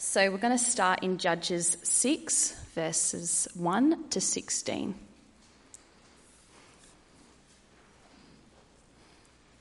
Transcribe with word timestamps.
So 0.00 0.30
we're 0.30 0.38
going 0.38 0.56
to 0.56 0.64
start 0.64 1.02
in 1.02 1.18
Judges 1.18 1.76
6, 1.82 2.52
verses 2.72 3.48
1 3.54 4.10
to 4.10 4.20
16. 4.20 4.94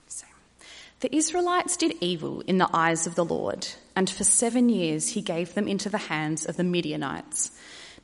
So, 0.08 0.28
the 1.00 1.15
Israelites 1.15 1.76
did 1.76 1.96
evil 2.02 2.42
in 2.42 2.60
the 2.60 2.70
eyes 2.71 3.08
of 3.08 3.15
the 3.15 3.26
Lord, 3.26 3.68
and 3.96 4.08
for 4.08 4.23
seven 4.23 4.70
years 4.70 5.10
he 5.10 5.23
gave 5.23 5.55
them 5.55 5.68
into 5.68 5.89
the 5.89 5.98
hands 5.98 6.46
of 6.46 6.56
the 6.56 6.64
Midianites. 6.64 7.50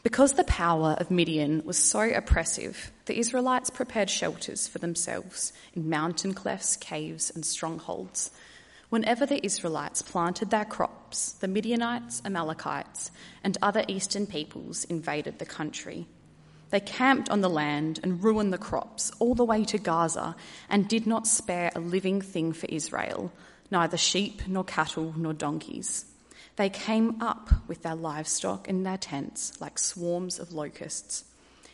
Because 0.01 0.33
the 0.33 0.43
power 0.45 0.95
of 0.99 1.11
Midian 1.11 1.63
was 1.63 1.77
so 1.77 2.01
oppressive, 2.01 2.91
the 3.05 3.19
Israelites 3.19 3.69
prepared 3.69 4.09
shelters 4.09 4.67
for 4.67 4.79
themselves 4.79 5.53
in 5.75 5.87
mountain 5.87 6.33
clefts, 6.33 6.77
caves, 6.77 7.29
and 7.29 7.45
strongholds. 7.45 8.31
Whenever 8.93 9.25
the 9.25 9.43
Israelites 9.43 10.03
planted 10.03 10.51
their 10.51 10.65
crops, 10.65 11.31
the 11.31 11.47
Midianites, 11.47 12.21
Amalekites, 12.25 13.09
and 13.43 13.57
other 13.59 13.83
eastern 13.87 14.27
peoples 14.27 14.83
invaded 14.83 15.39
the 15.39 15.47
country. 15.47 16.05
They 16.69 16.79
camped 16.79 17.27
on 17.31 17.41
the 17.41 17.49
land 17.49 17.99
and 18.03 18.23
ruined 18.23 18.53
the 18.53 18.59
crops 18.59 19.11
all 19.17 19.33
the 19.33 19.45
way 19.45 19.65
to 19.65 19.79
Gaza 19.79 20.35
and 20.69 20.87
did 20.87 21.07
not 21.07 21.25
spare 21.25 21.71
a 21.73 21.79
living 21.79 22.21
thing 22.21 22.53
for 22.53 22.67
Israel, 22.67 23.33
neither 23.71 23.97
sheep 23.97 24.47
nor 24.47 24.63
cattle 24.63 25.15
nor 25.17 25.33
donkeys. 25.33 26.05
They 26.57 26.69
came 26.69 27.19
up 27.19 27.49
with 27.67 27.81
their 27.81 27.95
livestock 27.95 28.69
and 28.69 28.85
their 28.85 28.97
tents 28.97 29.59
like 29.59 29.79
swarms 29.79 30.37
of 30.37 30.53
locusts. 30.53 31.23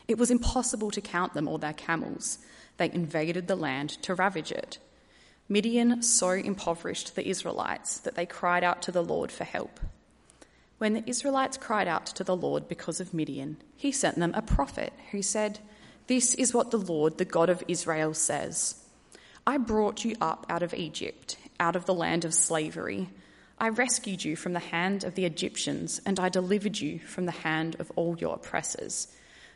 It 0.08 0.17
was 0.17 0.31
impossible 0.31 0.89
to 0.91 1.02
count 1.02 1.33
them 1.33 1.49
or 1.49 1.59
their 1.59 1.73
camels. 1.73 2.38
They 2.77 2.89
invaded 2.89 3.49
the 3.49 3.58
land 3.58 3.89
to 4.03 4.16
ravage 4.16 4.53
it. 4.53 4.80
Midian 5.52 6.03
so 6.03 6.30
impoverished 6.30 7.16
the 7.16 7.27
Israelites 7.27 7.98
that 8.02 8.13
they 8.13 8.27
cried 8.27 8.63
out 8.63 8.84
to 8.84 8.91
the 8.91 9.03
Lord 9.03 9.31
for 9.31 9.44
help. 9.44 9.80
When 10.77 10.94
the 10.94 11.03
Israelites 11.08 11.58
cried 11.58 11.88
out 11.88 12.05
to 12.05 12.23
the 12.23 12.35
Lord 12.35 12.67
because 12.67 12.99
of 12.99 13.16
Midian, 13.16 13.58
he 13.75 13.91
sent 13.91 14.17
them 14.17 14.31
a 14.36 14.44
prophet 14.44 14.94
who 15.11 15.23
said, 15.23 15.59
This 16.05 16.36
is 16.36 16.53
what 16.53 16.70
the 16.70 16.77
Lord, 16.77 17.17
the 17.17 17.25
God 17.25 17.50
of 17.50 17.64
Israel, 17.67 18.14
says 18.14 18.75
I 19.47 19.58
brought 19.58 20.05
you 20.05 20.16
up 20.22 20.45
out 20.50 20.61
of 20.61 20.75
Egypt, 20.75 21.38
out 21.59 21.75
of 21.75 21.86
the 21.86 21.95
land 21.95 22.23
of 22.23 22.33
slavery. 22.36 23.09
I 23.58 23.70
rescued 23.70 24.23
you 24.23 24.36
from 24.36 24.53
the 24.53 24.59
hand 24.59 25.03
of 25.03 25.16
the 25.16 25.25
Egyptians, 25.25 26.00
and 26.05 26.20
I 26.20 26.30
delivered 26.30 26.80
you 26.80 27.00
from 27.00 27.25
the 27.25 27.31
hand 27.31 27.75
of 27.80 27.92
all 27.95 28.16
your 28.20 28.36
oppressors. 28.36 29.08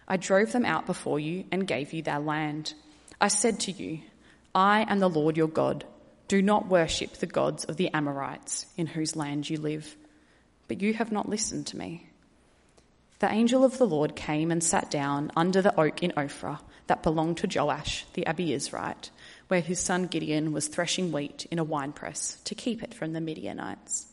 I 0.08 0.18
drove 0.18 0.52
them 0.52 0.66
out 0.66 0.88
before 0.88 1.20
you 1.20 1.46
and 1.52 1.68
gave 1.68 1.94
you 1.94 2.02
their 2.02 2.20
land. 2.20 2.74
I 3.22 3.28
said 3.28 3.60
to 3.62 3.72
you, 3.72 4.00
I 4.56 4.86
am 4.88 5.00
the 5.00 5.10
Lord 5.10 5.36
your 5.36 5.48
God. 5.48 5.86
Do 6.28 6.42
not 6.42 6.68
worship 6.68 7.14
the 7.14 7.26
gods 7.26 7.66
of 7.66 7.78
the 7.78 7.90
Amorites 7.94 8.68
in 8.78 8.88
whose 8.88 9.16
land 9.16 9.50
you 9.50 9.58
live. 9.58 9.96
But 10.68 10.82
you 10.82 10.94
have 10.94 11.12
not 11.12 11.28
listened 11.28 11.68
to 11.68 11.78
me. 11.78 12.08
The 13.20 13.32
angel 13.32 13.64
of 13.64 13.78
the 13.78 13.88
Lord 13.88 14.16
came 14.16 14.52
and 14.52 14.64
sat 14.64 14.92
down 14.92 15.32
under 15.36 15.62
the 15.62 15.80
oak 15.80 16.04
in 16.04 16.12
Ophrah 16.12 16.60
that 16.88 17.04
belonged 17.04 17.38
to 17.38 17.48
Joash 17.48 18.06
the 18.14 18.26
Abiezrite, 18.28 19.10
where 19.48 19.62
his 19.62 19.80
son 19.80 20.08
Gideon 20.08 20.52
was 20.52 20.68
threshing 20.68 21.12
wheat 21.12 21.48
in 21.50 21.58
a 21.58 21.64
winepress 21.64 22.38
to 22.44 22.54
keep 22.54 22.84
it 22.84 22.94
from 22.94 23.14
the 23.14 23.22
Midianites. 23.22 24.08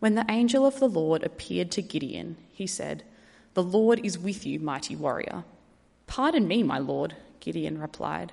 When 0.00 0.16
the 0.16 0.26
angel 0.28 0.66
of 0.66 0.80
the 0.80 0.88
Lord 0.88 1.22
appeared 1.22 1.70
to 1.72 1.82
Gideon, 1.82 2.36
he 2.52 2.66
said, 2.66 3.04
The 3.54 3.62
Lord 3.62 4.00
is 4.04 4.18
with 4.18 4.44
you, 4.44 4.58
mighty 4.58 4.96
warrior. 4.96 5.44
Pardon 6.08 6.48
me, 6.48 6.62
my 6.62 6.78
lord, 6.78 7.14
Gideon 7.38 7.78
replied. 7.78 8.32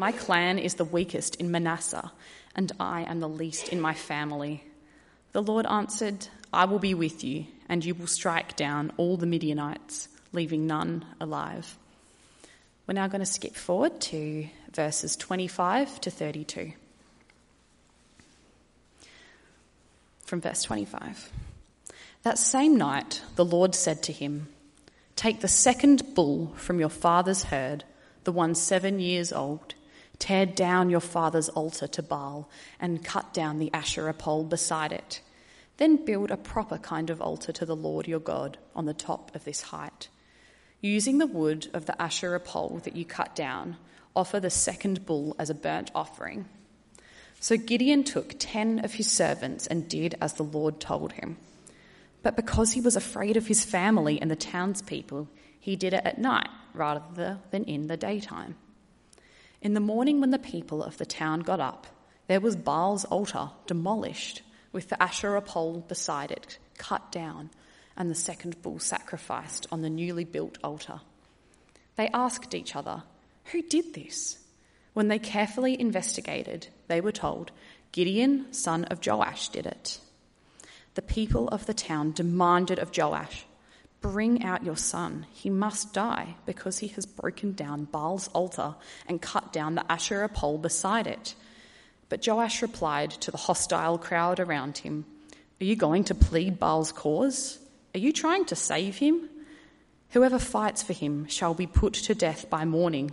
My 0.00 0.12
clan 0.12 0.58
is 0.58 0.76
the 0.76 0.86
weakest 0.86 1.34
in 1.34 1.50
Manasseh, 1.50 2.10
and 2.56 2.72
I 2.80 3.02
am 3.02 3.20
the 3.20 3.28
least 3.28 3.68
in 3.68 3.82
my 3.82 3.92
family. 3.92 4.64
The 5.32 5.42
Lord 5.42 5.66
answered, 5.66 6.26
I 6.54 6.64
will 6.64 6.78
be 6.78 6.94
with 6.94 7.22
you, 7.22 7.44
and 7.68 7.84
you 7.84 7.94
will 7.94 8.06
strike 8.06 8.56
down 8.56 8.92
all 8.96 9.18
the 9.18 9.26
Midianites, 9.26 10.08
leaving 10.32 10.66
none 10.66 11.04
alive. 11.20 11.76
We're 12.86 12.94
now 12.94 13.08
going 13.08 13.20
to 13.20 13.26
skip 13.26 13.54
forward 13.54 14.00
to 14.00 14.48
verses 14.72 15.16
25 15.16 16.00
to 16.00 16.10
32. 16.10 16.72
From 20.24 20.40
verse 20.40 20.62
25. 20.62 21.30
That 22.22 22.38
same 22.38 22.74
night, 22.78 23.20
the 23.36 23.44
Lord 23.44 23.74
said 23.74 24.02
to 24.04 24.12
him, 24.14 24.48
Take 25.14 25.42
the 25.42 25.46
second 25.46 26.14
bull 26.14 26.54
from 26.56 26.80
your 26.80 26.88
father's 26.88 27.44
herd, 27.44 27.84
the 28.24 28.32
one 28.32 28.54
seven 28.54 28.98
years 28.98 29.30
old 29.30 29.74
Tear 30.20 30.46
down 30.46 30.90
your 30.90 31.00
father's 31.00 31.48
altar 31.48 31.88
to 31.88 32.02
Baal 32.02 32.48
and 32.78 33.04
cut 33.04 33.34
down 33.34 33.58
the 33.58 33.72
Asherah 33.72 34.14
pole 34.14 34.44
beside 34.44 34.92
it. 34.92 35.22
Then 35.78 36.04
build 36.04 36.30
a 36.30 36.36
proper 36.36 36.76
kind 36.78 37.10
of 37.10 37.22
altar 37.22 37.52
to 37.52 37.66
the 37.66 37.74
Lord 37.74 38.06
your 38.06 38.20
God 38.20 38.58
on 38.76 38.84
the 38.84 38.94
top 38.94 39.34
of 39.34 39.44
this 39.44 39.62
height. 39.62 40.08
Using 40.82 41.18
the 41.18 41.26
wood 41.26 41.68
of 41.72 41.86
the 41.86 42.00
Asherah 42.00 42.38
pole 42.38 42.80
that 42.84 42.94
you 42.94 43.04
cut 43.04 43.34
down, 43.34 43.78
offer 44.14 44.38
the 44.38 44.50
second 44.50 45.06
bull 45.06 45.34
as 45.38 45.48
a 45.48 45.54
burnt 45.54 45.90
offering. 45.94 46.44
So 47.40 47.56
Gideon 47.56 48.04
took 48.04 48.34
ten 48.38 48.84
of 48.84 48.94
his 48.94 49.10
servants 49.10 49.66
and 49.66 49.88
did 49.88 50.16
as 50.20 50.34
the 50.34 50.44
Lord 50.44 50.80
told 50.80 51.12
him. 51.12 51.38
But 52.22 52.36
because 52.36 52.72
he 52.72 52.82
was 52.82 52.94
afraid 52.94 53.38
of 53.38 53.46
his 53.46 53.64
family 53.64 54.20
and 54.20 54.30
the 54.30 54.36
townspeople, 54.36 55.28
he 55.58 55.76
did 55.76 55.94
it 55.94 56.04
at 56.04 56.18
night 56.18 56.48
rather 56.74 57.38
than 57.50 57.64
in 57.64 57.86
the 57.86 57.96
daytime. 57.96 58.56
In 59.62 59.74
the 59.74 59.80
morning, 59.80 60.20
when 60.20 60.30
the 60.30 60.38
people 60.38 60.82
of 60.82 60.96
the 60.96 61.04
town 61.04 61.40
got 61.40 61.60
up, 61.60 61.86
there 62.28 62.40
was 62.40 62.56
Baal's 62.56 63.04
altar 63.04 63.50
demolished, 63.66 64.42
with 64.72 64.88
the 64.88 65.02
Asherah 65.02 65.42
pole 65.42 65.84
beside 65.86 66.30
it 66.30 66.58
cut 66.78 67.12
down, 67.12 67.50
and 67.96 68.10
the 68.10 68.14
second 68.14 68.62
bull 68.62 68.78
sacrificed 68.78 69.66
on 69.70 69.82
the 69.82 69.90
newly 69.90 70.24
built 70.24 70.56
altar. 70.64 71.00
They 71.96 72.08
asked 72.08 72.54
each 72.54 72.74
other, 72.74 73.02
Who 73.52 73.60
did 73.60 73.92
this? 73.92 74.38
When 74.94 75.08
they 75.08 75.18
carefully 75.18 75.78
investigated, 75.78 76.68
they 76.88 77.02
were 77.02 77.12
told, 77.12 77.52
Gideon, 77.92 78.52
son 78.52 78.84
of 78.84 79.04
Joash, 79.06 79.50
did 79.50 79.66
it. 79.66 80.00
The 80.94 81.02
people 81.02 81.48
of 81.48 81.66
the 81.66 81.74
town 81.74 82.12
demanded 82.12 82.78
of 82.78 82.96
Joash, 82.96 83.44
Bring 84.00 84.42
out 84.42 84.64
your 84.64 84.76
son. 84.76 85.26
He 85.30 85.50
must 85.50 85.92
die 85.92 86.36
because 86.46 86.78
he 86.78 86.88
has 86.88 87.04
broken 87.04 87.52
down 87.52 87.84
Baal's 87.84 88.28
altar 88.28 88.74
and 89.06 89.20
cut 89.20 89.52
down 89.52 89.74
the 89.74 89.92
Asherah 89.92 90.28
pole 90.28 90.58
beside 90.58 91.06
it. 91.06 91.34
But 92.08 92.26
Joash 92.26 92.62
replied 92.62 93.10
to 93.12 93.30
the 93.30 93.36
hostile 93.36 93.98
crowd 93.98 94.40
around 94.40 94.78
him 94.78 95.04
Are 95.60 95.64
you 95.64 95.76
going 95.76 96.04
to 96.04 96.14
plead 96.14 96.58
Baal's 96.58 96.92
cause? 96.92 97.58
Are 97.94 97.98
you 97.98 98.12
trying 98.12 98.46
to 98.46 98.56
save 98.56 98.96
him? 98.96 99.28
Whoever 100.10 100.38
fights 100.38 100.82
for 100.82 100.92
him 100.92 101.26
shall 101.26 101.54
be 101.54 101.66
put 101.66 101.94
to 101.94 102.14
death 102.14 102.50
by 102.50 102.64
morning. 102.64 103.12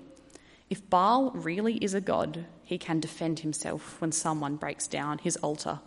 If 0.69 0.90
Baal 0.90 1.31
really 1.31 1.75
is 1.75 1.94
a 1.94 2.02
god, 2.02 2.46
he 2.64 2.78
can 2.78 3.00
defend 3.00 3.40
himself 3.40 4.02
when 4.02 4.12
someone 4.12 4.56
breaks 4.56 4.88
down 4.88 5.19
his 5.19 5.38
altar. 5.38 5.80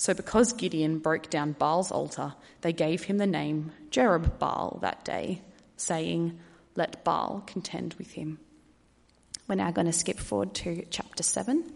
So, 0.00 0.14
because 0.14 0.52
Gideon 0.52 1.00
broke 1.00 1.28
down 1.28 1.56
Baal's 1.58 1.90
altar, 1.90 2.34
they 2.60 2.72
gave 2.72 3.02
him 3.02 3.18
the 3.18 3.26
name 3.26 3.72
Jerubbaal 3.90 4.80
that 4.80 5.04
day, 5.04 5.42
saying, 5.76 6.38
Let 6.76 7.02
Baal 7.02 7.42
contend 7.48 7.94
with 7.94 8.12
him. 8.12 8.38
We're 9.48 9.56
now 9.56 9.72
going 9.72 9.88
to 9.88 9.92
skip 9.92 10.20
forward 10.20 10.54
to 10.54 10.84
chapter 10.88 11.24
7. 11.24 11.72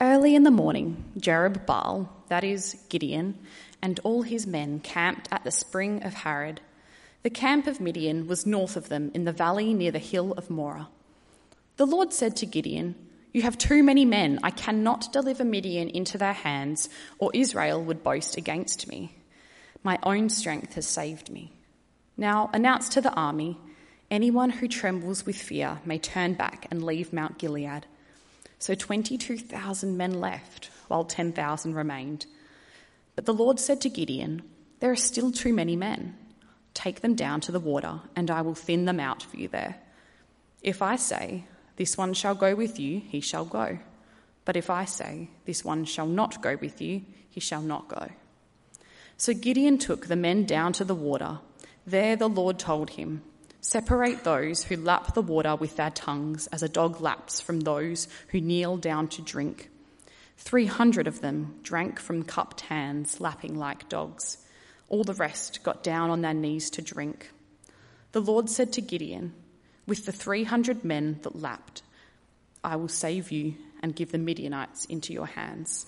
Early 0.00 0.34
in 0.34 0.42
the 0.42 0.50
morning, 0.50 1.04
Jerubbaal, 1.18 2.08
that 2.28 2.42
is 2.42 2.76
Gideon, 2.88 3.38
and 3.80 4.00
all 4.02 4.22
his 4.22 4.44
men 4.44 4.80
camped 4.80 5.28
at 5.30 5.44
the 5.44 5.52
spring 5.52 6.02
of 6.02 6.14
Harod 6.14 6.60
the 7.22 7.30
camp 7.30 7.66
of 7.66 7.80
Midian 7.80 8.26
was 8.26 8.46
north 8.46 8.76
of 8.76 8.88
them 8.88 9.10
in 9.12 9.24
the 9.24 9.32
valley 9.32 9.74
near 9.74 9.90
the 9.90 9.98
hill 9.98 10.32
of 10.32 10.50
Moreh. 10.50 10.86
The 11.76 11.86
Lord 11.86 12.12
said 12.12 12.36
to 12.36 12.46
Gideon, 12.46 12.94
You 13.32 13.42
have 13.42 13.58
too 13.58 13.82
many 13.82 14.04
men. 14.04 14.38
I 14.42 14.50
cannot 14.50 15.12
deliver 15.12 15.44
Midian 15.44 15.88
into 15.88 16.16
their 16.16 16.32
hands, 16.32 16.88
or 17.18 17.30
Israel 17.34 17.82
would 17.82 18.02
boast 18.04 18.36
against 18.36 18.88
me. 18.88 19.16
My 19.82 19.98
own 20.02 20.28
strength 20.28 20.74
has 20.74 20.86
saved 20.86 21.30
me. 21.30 21.52
Now 22.16 22.50
announce 22.52 22.88
to 22.90 23.00
the 23.00 23.12
army 23.12 23.58
anyone 24.10 24.50
who 24.50 24.68
trembles 24.68 25.26
with 25.26 25.36
fear 25.36 25.80
may 25.84 25.98
turn 25.98 26.34
back 26.34 26.66
and 26.70 26.84
leave 26.84 27.12
Mount 27.12 27.38
Gilead. 27.38 27.86
So 28.58 28.74
22,000 28.74 29.96
men 29.96 30.20
left, 30.20 30.70
while 30.88 31.04
10,000 31.04 31.74
remained. 31.74 32.26
But 33.14 33.26
the 33.26 33.34
Lord 33.34 33.60
said 33.60 33.80
to 33.82 33.88
Gideon, 33.88 34.42
There 34.80 34.90
are 34.90 34.96
still 34.96 35.30
too 35.30 35.52
many 35.52 35.76
men. 35.76 36.16
Take 36.78 37.00
them 37.00 37.16
down 37.16 37.40
to 37.40 37.50
the 37.50 37.58
water, 37.58 38.02
and 38.14 38.30
I 38.30 38.40
will 38.40 38.54
thin 38.54 38.84
them 38.84 39.00
out 39.00 39.20
for 39.24 39.36
you 39.36 39.48
there. 39.48 39.80
If 40.62 40.80
I 40.80 40.94
say, 40.94 41.42
This 41.74 41.98
one 41.98 42.14
shall 42.14 42.36
go 42.36 42.54
with 42.54 42.78
you, 42.78 43.00
he 43.00 43.20
shall 43.20 43.44
go. 43.44 43.80
But 44.44 44.56
if 44.56 44.70
I 44.70 44.84
say, 44.84 45.28
This 45.44 45.64
one 45.64 45.84
shall 45.84 46.06
not 46.06 46.40
go 46.40 46.56
with 46.60 46.80
you, 46.80 47.02
he 47.28 47.40
shall 47.40 47.62
not 47.62 47.88
go. 47.88 48.10
So 49.16 49.34
Gideon 49.34 49.78
took 49.78 50.06
the 50.06 50.14
men 50.14 50.46
down 50.46 50.72
to 50.74 50.84
the 50.84 50.94
water. 50.94 51.40
There 51.84 52.14
the 52.14 52.28
Lord 52.28 52.60
told 52.60 52.90
him, 52.90 53.22
Separate 53.60 54.22
those 54.22 54.62
who 54.62 54.76
lap 54.76 55.14
the 55.14 55.20
water 55.20 55.56
with 55.56 55.74
their 55.74 55.90
tongues 55.90 56.46
as 56.52 56.62
a 56.62 56.68
dog 56.68 57.00
laps 57.00 57.40
from 57.40 57.58
those 57.58 58.06
who 58.28 58.40
kneel 58.40 58.76
down 58.76 59.08
to 59.08 59.22
drink. 59.22 59.68
Three 60.36 60.66
hundred 60.66 61.08
of 61.08 61.22
them 61.22 61.58
drank 61.64 61.98
from 61.98 62.22
cupped 62.22 62.60
hands, 62.60 63.20
lapping 63.20 63.58
like 63.58 63.88
dogs. 63.88 64.38
All 64.88 65.04
the 65.04 65.14
rest 65.14 65.62
got 65.62 65.82
down 65.82 66.10
on 66.10 66.22
their 66.22 66.34
knees 66.34 66.70
to 66.70 66.82
drink. 66.82 67.30
The 68.12 68.20
Lord 68.20 68.48
said 68.48 68.72
to 68.74 68.80
Gideon, 68.80 69.34
With 69.86 70.06
the 70.06 70.12
three 70.12 70.44
hundred 70.44 70.84
men 70.84 71.20
that 71.22 71.40
lapped, 71.40 71.82
I 72.64 72.76
will 72.76 72.88
save 72.88 73.30
you 73.30 73.54
and 73.82 73.94
give 73.94 74.12
the 74.12 74.18
Midianites 74.18 74.84
into 74.86 75.12
your 75.12 75.26
hands. 75.26 75.86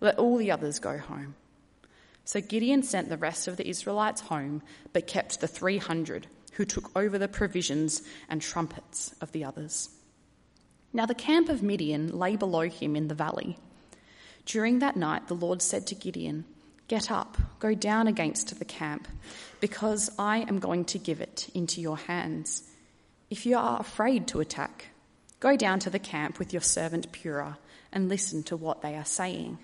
Let 0.00 0.18
all 0.18 0.36
the 0.36 0.50
others 0.50 0.78
go 0.78 0.98
home. 0.98 1.34
So 2.24 2.40
Gideon 2.40 2.82
sent 2.82 3.08
the 3.08 3.16
rest 3.16 3.48
of 3.48 3.56
the 3.56 3.68
Israelites 3.68 4.22
home, 4.22 4.62
but 4.92 5.06
kept 5.06 5.40
the 5.40 5.48
300 5.48 6.26
who 6.54 6.64
took 6.64 6.90
over 6.96 7.18
the 7.18 7.28
provisions 7.28 8.02
and 8.28 8.42
trumpets 8.42 9.14
of 9.20 9.32
the 9.32 9.44
others. 9.44 9.90
Now 10.92 11.06
the 11.06 11.14
camp 11.14 11.48
of 11.48 11.62
Midian 11.62 12.18
lay 12.18 12.36
below 12.36 12.68
him 12.68 12.96
in 12.96 13.08
the 13.08 13.14
valley. 13.14 13.58
During 14.44 14.78
that 14.80 14.96
night, 14.96 15.28
the 15.28 15.34
Lord 15.34 15.62
said 15.62 15.86
to 15.86 15.94
Gideon, 15.94 16.44
Get 16.88 17.10
up, 17.10 17.36
go 17.58 17.74
down 17.74 18.08
against 18.08 18.58
the 18.58 18.64
camp, 18.64 19.06
because 19.60 20.10
I 20.18 20.38
am 20.38 20.58
going 20.58 20.86
to 20.86 20.98
give 20.98 21.20
it 21.20 21.50
into 21.52 21.82
your 21.82 21.98
hands. 21.98 22.62
If 23.28 23.44
you 23.44 23.58
are 23.58 23.78
afraid 23.78 24.26
to 24.28 24.40
attack, 24.40 24.86
go 25.38 25.54
down 25.54 25.80
to 25.80 25.90
the 25.90 25.98
camp 25.98 26.38
with 26.38 26.54
your 26.54 26.62
servant 26.62 27.12
Purah 27.12 27.58
and 27.92 28.08
listen 28.08 28.42
to 28.44 28.56
what 28.56 28.80
they 28.80 28.94
are 28.96 29.04
saying. 29.04 29.58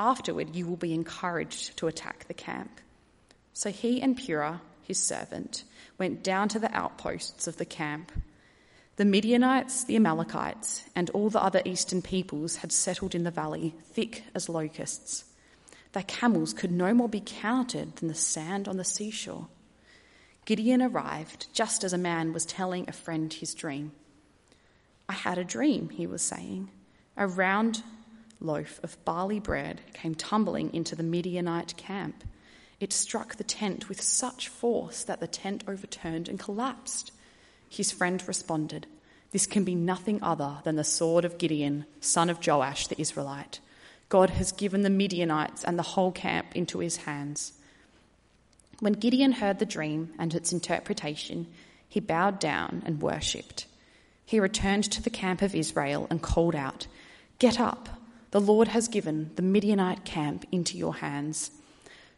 Afterward, 0.00 0.56
you 0.56 0.66
will 0.66 0.76
be 0.76 0.94
encouraged 0.94 1.76
to 1.76 1.86
attack 1.86 2.26
the 2.26 2.34
camp. 2.34 2.80
So 3.52 3.70
he 3.70 4.02
and 4.02 4.18
Purah, 4.18 4.60
his 4.82 4.98
servant, 4.98 5.62
went 5.96 6.24
down 6.24 6.48
to 6.48 6.58
the 6.58 6.74
outposts 6.76 7.46
of 7.46 7.56
the 7.56 7.64
camp. 7.64 8.10
The 8.96 9.04
Midianites, 9.04 9.84
the 9.84 9.94
Amalekites, 9.94 10.82
and 10.96 11.08
all 11.10 11.30
the 11.30 11.42
other 11.42 11.62
eastern 11.64 12.02
peoples 12.02 12.56
had 12.56 12.72
settled 12.72 13.14
in 13.14 13.22
the 13.22 13.30
valley, 13.30 13.76
thick 13.92 14.24
as 14.34 14.48
locusts. 14.48 15.24
Their 15.92 16.02
camels 16.04 16.52
could 16.52 16.70
no 16.70 16.92
more 16.92 17.08
be 17.08 17.22
counted 17.24 17.96
than 17.96 18.08
the 18.08 18.14
sand 18.14 18.68
on 18.68 18.76
the 18.76 18.84
seashore. 18.84 19.48
Gideon 20.44 20.82
arrived 20.82 21.46
just 21.52 21.84
as 21.84 21.92
a 21.92 21.98
man 21.98 22.32
was 22.32 22.46
telling 22.46 22.88
a 22.88 22.92
friend 22.92 23.32
his 23.32 23.54
dream. 23.54 23.92
I 25.08 25.14
had 25.14 25.38
a 25.38 25.44
dream, 25.44 25.90
he 25.90 26.06
was 26.06 26.22
saying. 26.22 26.70
A 27.16 27.26
round 27.26 27.82
loaf 28.40 28.80
of 28.82 29.02
barley 29.04 29.40
bread 29.40 29.80
came 29.94 30.14
tumbling 30.14 30.72
into 30.72 30.94
the 30.94 31.02
Midianite 31.02 31.76
camp. 31.76 32.24
It 32.80 32.92
struck 32.92 33.36
the 33.36 33.44
tent 33.44 33.88
with 33.88 34.00
such 34.00 34.48
force 34.48 35.02
that 35.04 35.20
the 35.20 35.26
tent 35.26 35.64
overturned 35.66 36.28
and 36.28 36.38
collapsed. 36.38 37.12
His 37.68 37.90
friend 37.90 38.22
responded, 38.26 38.86
This 39.32 39.46
can 39.46 39.64
be 39.64 39.74
nothing 39.74 40.22
other 40.22 40.58
than 40.64 40.76
the 40.76 40.84
sword 40.84 41.24
of 41.24 41.38
Gideon, 41.38 41.86
son 42.00 42.30
of 42.30 42.46
Joash 42.46 42.86
the 42.86 43.00
Israelite. 43.00 43.60
God 44.08 44.30
has 44.30 44.52
given 44.52 44.82
the 44.82 44.90
Midianites 44.90 45.64
and 45.64 45.78
the 45.78 45.82
whole 45.82 46.12
camp 46.12 46.54
into 46.54 46.78
his 46.78 46.98
hands. 46.98 47.52
When 48.80 48.94
Gideon 48.94 49.32
heard 49.32 49.58
the 49.58 49.66
dream 49.66 50.14
and 50.18 50.34
its 50.34 50.52
interpretation, 50.52 51.46
he 51.88 52.00
bowed 52.00 52.38
down 52.38 52.82
and 52.86 53.02
worshipped. 53.02 53.66
He 54.24 54.40
returned 54.40 54.84
to 54.84 55.02
the 55.02 55.10
camp 55.10 55.42
of 55.42 55.54
Israel 55.54 56.06
and 56.10 56.22
called 56.22 56.54
out, 56.54 56.86
Get 57.38 57.58
up! 57.58 57.88
The 58.30 58.40
Lord 58.40 58.68
has 58.68 58.88
given 58.88 59.30
the 59.36 59.42
Midianite 59.42 60.04
camp 60.04 60.44
into 60.52 60.76
your 60.76 60.96
hands. 60.96 61.50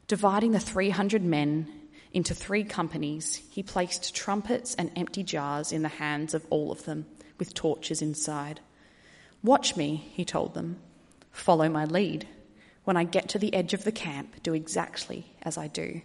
Dividing 0.08 0.50
the 0.50 0.58
300 0.58 1.22
men 1.22 1.69
into 2.12 2.34
three 2.34 2.64
companies, 2.64 3.40
he 3.50 3.62
placed 3.62 4.14
trumpets 4.14 4.75
and 4.75 4.90
empty 4.96 5.22
jars 5.22 5.70
in 5.70 5.82
the 5.82 5.88
hands 5.88 6.34
of 6.34 6.44
all 6.50 6.72
of 6.72 6.84
them, 6.84 7.06
with 7.38 7.54
torches 7.54 8.02
inside. 8.02 8.58
Watch 9.44 9.76
me, 9.76 10.10
he 10.12 10.25
told 10.25 10.54
them. 10.54 10.81
Follow 11.32 11.68
my 11.68 11.84
lead. 11.84 12.26
When 12.84 12.96
I 12.96 13.04
get 13.04 13.28
to 13.30 13.38
the 13.38 13.54
edge 13.54 13.74
of 13.74 13.84
the 13.84 13.92
camp, 13.92 14.42
do 14.42 14.54
exactly 14.54 15.26
as 15.42 15.56
I 15.56 15.68
do. 15.68 16.02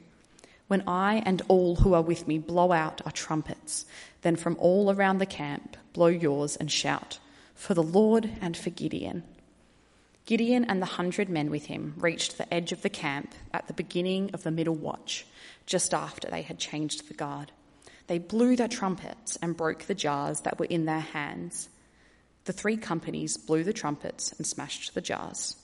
When 0.68 0.84
I 0.88 1.22
and 1.26 1.42
all 1.48 1.76
who 1.78 1.94
are 1.94 2.02
with 2.02 2.28
me 2.28 2.40
blow 2.40 2.72
out 2.72 3.02
our 3.06 3.12
trumpets, 3.12 3.86
then 4.22 4.36
from 4.36 4.58
all 4.60 4.92
around 4.92 5.20
the 5.20 5.26
camp 5.26 5.78
blow 5.94 6.08
yours 6.08 6.56
and 6.56 6.72
shout, 6.72 7.20
For 7.54 7.74
the 7.74 7.84
Lord 7.84 8.30
and 8.42 8.58
for 8.58 8.72
Gideon. 8.72 9.24
Gideon 10.26 10.66
and 10.66 10.82
the 10.82 10.88
hundred 10.88 11.30
men 11.30 11.52
with 11.52 11.68
him 11.68 11.94
reached 11.98 12.38
the 12.38 12.52
edge 12.52 12.72
of 12.72 12.82
the 12.82 12.90
camp 12.90 13.36
at 13.54 13.68
the 13.68 13.74
beginning 13.74 14.32
of 14.34 14.42
the 14.42 14.50
middle 14.50 14.74
watch, 14.74 15.26
just 15.68 15.94
after 15.94 16.28
they 16.28 16.42
had 16.42 16.58
changed 16.58 17.08
the 17.08 17.14
guard. 17.14 17.52
They 18.08 18.18
blew 18.18 18.56
their 18.56 18.68
trumpets 18.68 19.36
and 19.42 19.56
broke 19.56 19.84
the 19.84 19.94
jars 19.96 20.42
that 20.42 20.58
were 20.58 20.66
in 20.66 20.86
their 20.86 21.00
hands. 21.00 21.70
The 22.46 22.54
three 22.54 22.78
companies 22.78 23.38
blew 23.38 23.64
the 23.64 23.74
trumpets 23.74 24.32
and 24.34 24.46
smashed 24.46 24.94
the 24.94 25.02
jars. 25.02 25.56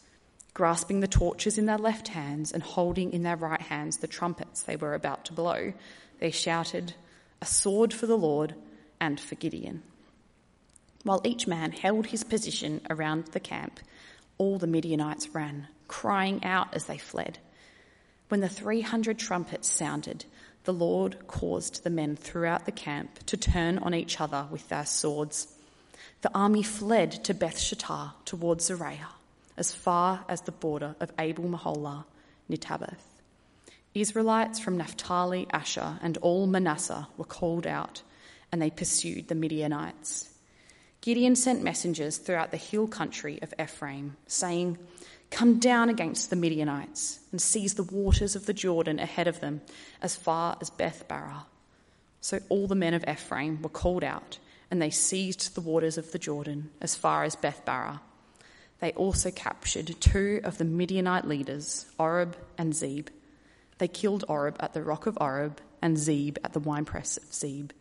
Grasping 0.53 0.99
the 0.99 1.07
torches 1.07 1.57
in 1.57 1.65
their 1.67 1.77
left 1.77 2.09
hands 2.09 2.51
and 2.51 2.61
holding 2.61 3.13
in 3.13 3.23
their 3.23 3.37
right 3.37 3.61
hands 3.61 3.97
the 3.97 4.07
trumpets 4.07 4.63
they 4.63 4.75
were 4.75 4.95
about 4.95 5.25
to 5.25 5.33
blow, 5.33 5.73
they 6.19 6.31
shouted, 6.31 6.93
A 7.41 7.45
sword 7.45 7.93
for 7.93 8.07
the 8.07 8.17
Lord 8.17 8.55
and 8.99 9.19
for 9.19 9.35
Gideon. 9.35 9.83
While 11.03 11.21
each 11.23 11.47
man 11.47 11.71
held 11.71 12.07
his 12.07 12.23
position 12.23 12.81
around 12.89 13.27
the 13.27 13.39
camp, 13.39 13.79
all 14.37 14.57
the 14.57 14.67
Midianites 14.67 15.29
ran, 15.33 15.67
crying 15.87 16.43
out 16.43 16.73
as 16.73 16.85
they 16.85 16.97
fled. 16.97 17.37
When 18.29 18.39
the 18.39 18.49
300 18.49 19.19
trumpets 19.19 19.69
sounded, 19.69 20.25
the 20.63 20.73
Lord 20.73 21.27
caused 21.27 21.83
the 21.83 21.89
men 21.89 22.15
throughout 22.15 22.65
the 22.65 22.71
camp 22.71 23.19
to 23.27 23.37
turn 23.37 23.77
on 23.79 23.93
each 23.93 24.19
other 24.19 24.47
with 24.49 24.67
their 24.69 24.85
swords. 24.85 25.47
The 26.21 26.31
army 26.35 26.63
fled 26.63 27.23
to 27.25 27.33
Beth 27.33 27.57
Shittah 27.57 28.13
towards 28.25 28.69
Zererah, 28.69 29.13
as 29.57 29.73
far 29.73 30.25
as 30.29 30.41
the 30.41 30.51
border 30.51 30.95
of 30.99 31.11
Abel 31.19 31.45
Meholah, 31.45 32.05
Tabbath. 32.49 33.21
Israelites 33.93 34.59
from 34.59 34.77
Naphtali, 34.77 35.47
Asher, 35.51 35.99
and 36.01 36.17
all 36.17 36.47
Manasseh 36.47 37.07
were 37.17 37.25
called 37.25 37.67
out, 37.67 38.01
and 38.51 38.61
they 38.61 38.69
pursued 38.69 39.27
the 39.27 39.35
Midianites. 39.35 40.29
Gideon 41.01 41.35
sent 41.35 41.63
messengers 41.63 42.17
throughout 42.17 42.51
the 42.51 42.57
hill 42.57 42.87
country 42.87 43.39
of 43.41 43.53
Ephraim, 43.59 44.17
saying, 44.27 44.77
Come 45.31 45.59
down 45.59 45.89
against 45.89 46.29
the 46.29 46.35
Midianites 46.35 47.19
and 47.31 47.41
seize 47.41 47.73
the 47.73 47.83
waters 47.83 48.35
of 48.35 48.45
the 48.45 48.53
Jordan 48.53 48.99
ahead 48.99 49.27
of 49.27 49.39
them 49.39 49.61
as 50.01 50.15
far 50.15 50.57
as 50.61 50.69
Beth 50.69 51.07
Barah. 51.07 51.45
So 52.19 52.39
all 52.49 52.67
the 52.67 52.75
men 52.75 52.93
of 52.93 53.05
Ephraim 53.07 53.61
were 53.61 53.69
called 53.69 54.03
out, 54.03 54.37
and 54.71 54.81
they 54.81 54.89
seized 54.89 55.53
the 55.53 55.61
waters 55.61 55.97
of 55.97 56.11
the 56.11 56.19
Jordan 56.19 56.71
as 56.81 56.95
far 56.95 57.23
as 57.23 57.35
Beth 57.35 57.63
Barah. 57.65 57.99
They 58.79 58.93
also 58.93 59.29
captured 59.29 59.95
two 59.99 60.41
of 60.43 60.57
the 60.57 60.65
Midianite 60.65 61.27
leaders, 61.27 61.85
Oreb 61.99 62.35
and 62.57 62.73
Zeb. 62.73 63.09
They 63.77 63.87
killed 63.87 64.25
Oreb 64.27 64.57
at 64.59 64.73
the 64.73 64.81
rock 64.81 65.05
of 65.05 65.17
Oreb 65.21 65.61
and 65.81 65.97
Zeb 65.97 66.37
at 66.43 66.53
the 66.53 66.59
winepress 66.59 67.17
of 67.17 67.31
Zeb 67.31 67.71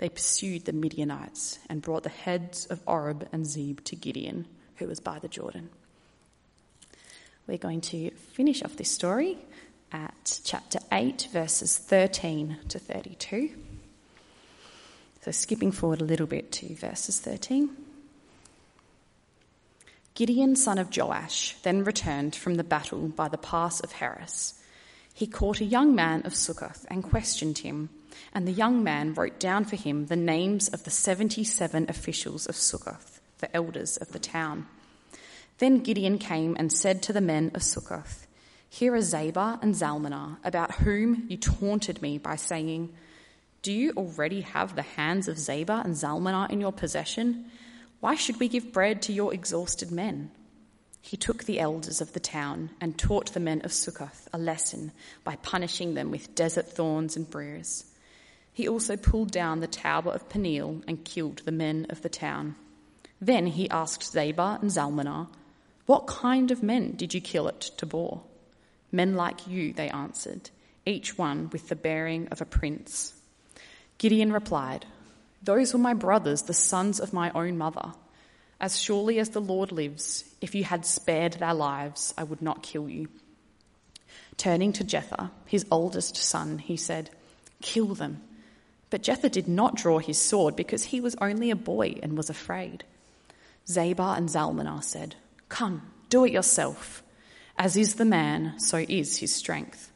they 0.00 0.08
pursued 0.08 0.64
the 0.64 0.72
Midianites 0.72 1.58
and 1.68 1.82
brought 1.82 2.04
the 2.04 2.08
heads 2.08 2.64
of 2.66 2.80
Oreb 2.86 3.28
and 3.32 3.46
Zeb 3.46 3.80
to 3.84 3.94
Gideon, 3.94 4.46
who 4.76 4.86
was 4.86 4.98
by 4.98 5.18
the 5.18 5.28
Jordan. 5.28 5.68
We're 7.46 7.58
going 7.58 7.82
to 7.82 8.10
finish 8.10 8.62
off 8.62 8.76
this 8.76 8.90
story 8.90 9.36
at 9.92 10.40
chapter 10.42 10.78
8, 10.90 11.28
verses 11.32 11.76
13 11.76 12.56
to 12.68 12.78
32. 12.78 13.50
So, 15.22 15.30
skipping 15.30 15.72
forward 15.72 16.00
a 16.00 16.04
little 16.04 16.26
bit 16.26 16.50
to 16.52 16.74
verses 16.74 17.20
13. 17.20 17.70
Gideon, 20.14 20.56
son 20.56 20.78
of 20.78 20.94
Joash, 20.94 21.56
then 21.62 21.84
returned 21.84 22.34
from 22.34 22.54
the 22.54 22.64
battle 22.64 23.08
by 23.08 23.28
the 23.28 23.38
pass 23.38 23.80
of 23.80 23.92
Heres. 23.92 24.54
He 25.12 25.26
caught 25.26 25.60
a 25.60 25.64
young 25.64 25.94
man 25.94 26.22
of 26.24 26.34
Succoth 26.34 26.86
and 26.88 27.04
questioned 27.04 27.58
him 27.58 27.90
and 28.32 28.46
the 28.46 28.52
young 28.52 28.82
man 28.82 29.14
wrote 29.14 29.38
down 29.38 29.64
for 29.64 29.76
him 29.76 30.06
the 30.06 30.16
names 30.16 30.68
of 30.68 30.84
the 30.84 30.90
77 30.90 31.86
officials 31.88 32.46
of 32.46 32.56
Succoth, 32.56 33.20
the 33.38 33.54
elders 33.54 33.96
of 33.96 34.12
the 34.12 34.18
town. 34.18 34.66
Then 35.58 35.80
Gideon 35.80 36.18
came 36.18 36.56
and 36.58 36.72
said 36.72 37.02
to 37.02 37.12
the 37.12 37.20
men 37.20 37.50
of 37.54 37.62
Succoth, 37.62 38.26
Here 38.68 38.94
are 38.94 39.00
Zebah 39.00 39.62
and 39.62 39.74
Zalmunna, 39.74 40.38
about 40.44 40.76
whom 40.76 41.26
you 41.28 41.36
taunted 41.36 42.00
me 42.00 42.18
by 42.18 42.36
saying, 42.36 42.94
Do 43.62 43.72
you 43.72 43.92
already 43.94 44.40
have 44.40 44.74
the 44.74 44.82
hands 44.82 45.28
of 45.28 45.36
Zebah 45.36 45.84
and 45.84 45.94
Zalmunna 45.94 46.48
in 46.50 46.62
your 46.62 46.72
possession? 46.72 47.50
Why 48.00 48.14
should 48.14 48.40
we 48.40 48.48
give 48.48 48.72
bread 48.72 49.02
to 49.02 49.12
your 49.12 49.34
exhausted 49.34 49.90
men? 49.90 50.30
He 51.02 51.18
took 51.18 51.44
the 51.44 51.60
elders 51.60 52.00
of 52.00 52.14
the 52.14 52.20
town 52.20 52.70
and 52.80 52.96
taught 52.96 53.34
the 53.34 53.40
men 53.40 53.60
of 53.62 53.72
Succoth 53.72 54.28
a 54.32 54.38
lesson 54.38 54.92
by 55.24 55.36
punishing 55.36 55.92
them 55.92 56.10
with 56.10 56.34
desert 56.34 56.70
thorns 56.70 57.16
and 57.16 57.28
briars. 57.28 57.84
He 58.52 58.66
also 58.66 58.96
pulled 58.96 59.30
down 59.30 59.60
the 59.60 59.66
tower 59.66 60.10
of 60.10 60.30
Peniel 60.30 60.82
and 60.88 61.04
killed 61.04 61.42
the 61.44 61.52
men 61.52 61.86
of 61.90 62.00
the 62.00 62.08
town. 62.08 62.56
Then 63.20 63.46
he 63.46 63.68
asked 63.68 64.10
Zebah 64.10 64.62
and 64.62 64.70
Zalmunna, 64.70 65.28
What 65.84 66.06
kind 66.06 66.50
of 66.50 66.62
men 66.62 66.92
did 66.96 67.12
you 67.12 67.20
kill 67.20 67.46
at 67.48 67.70
Tabor? 67.76 68.20
Men 68.90 69.16
like 69.16 69.46
you, 69.46 69.74
they 69.74 69.90
answered, 69.90 70.48
each 70.86 71.18
one 71.18 71.50
with 71.50 71.68
the 71.68 71.76
bearing 71.76 72.28
of 72.28 72.40
a 72.40 72.46
prince. 72.46 73.19
Gideon 74.00 74.32
replied, 74.32 74.86
Those 75.42 75.74
were 75.74 75.78
my 75.78 75.92
brothers, 75.92 76.42
the 76.42 76.54
sons 76.54 77.00
of 77.00 77.12
my 77.12 77.30
own 77.32 77.58
mother. 77.58 77.92
As 78.58 78.80
surely 78.80 79.18
as 79.18 79.28
the 79.28 79.42
Lord 79.42 79.72
lives, 79.72 80.24
if 80.40 80.54
you 80.54 80.64
had 80.64 80.86
spared 80.86 81.34
their 81.34 81.52
lives, 81.52 82.14
I 82.16 82.22
would 82.22 82.40
not 82.40 82.62
kill 82.62 82.88
you. 82.88 83.08
Turning 84.38 84.72
to 84.72 84.84
Jether, 84.84 85.30
his 85.44 85.66
oldest 85.70 86.16
son, 86.16 86.60
he 86.60 86.78
said, 86.78 87.10
Kill 87.60 87.94
them. 87.94 88.22
But 88.88 89.02
Jether 89.02 89.30
did 89.30 89.46
not 89.46 89.76
draw 89.76 89.98
his 89.98 90.18
sword 90.18 90.56
because 90.56 90.84
he 90.84 91.02
was 91.02 91.14
only 91.20 91.50
a 91.50 91.56
boy 91.56 91.98
and 92.02 92.16
was 92.16 92.30
afraid. 92.30 92.84
Zebah 93.66 94.16
and 94.16 94.30
Zalmunna 94.30 94.82
said, 94.82 95.16
Come, 95.50 95.82
do 96.08 96.24
it 96.24 96.32
yourself. 96.32 97.02
As 97.58 97.76
is 97.76 97.96
the 97.96 98.06
man, 98.06 98.58
so 98.60 98.78
is 98.88 99.18
his 99.18 99.34
strength. 99.34 99.89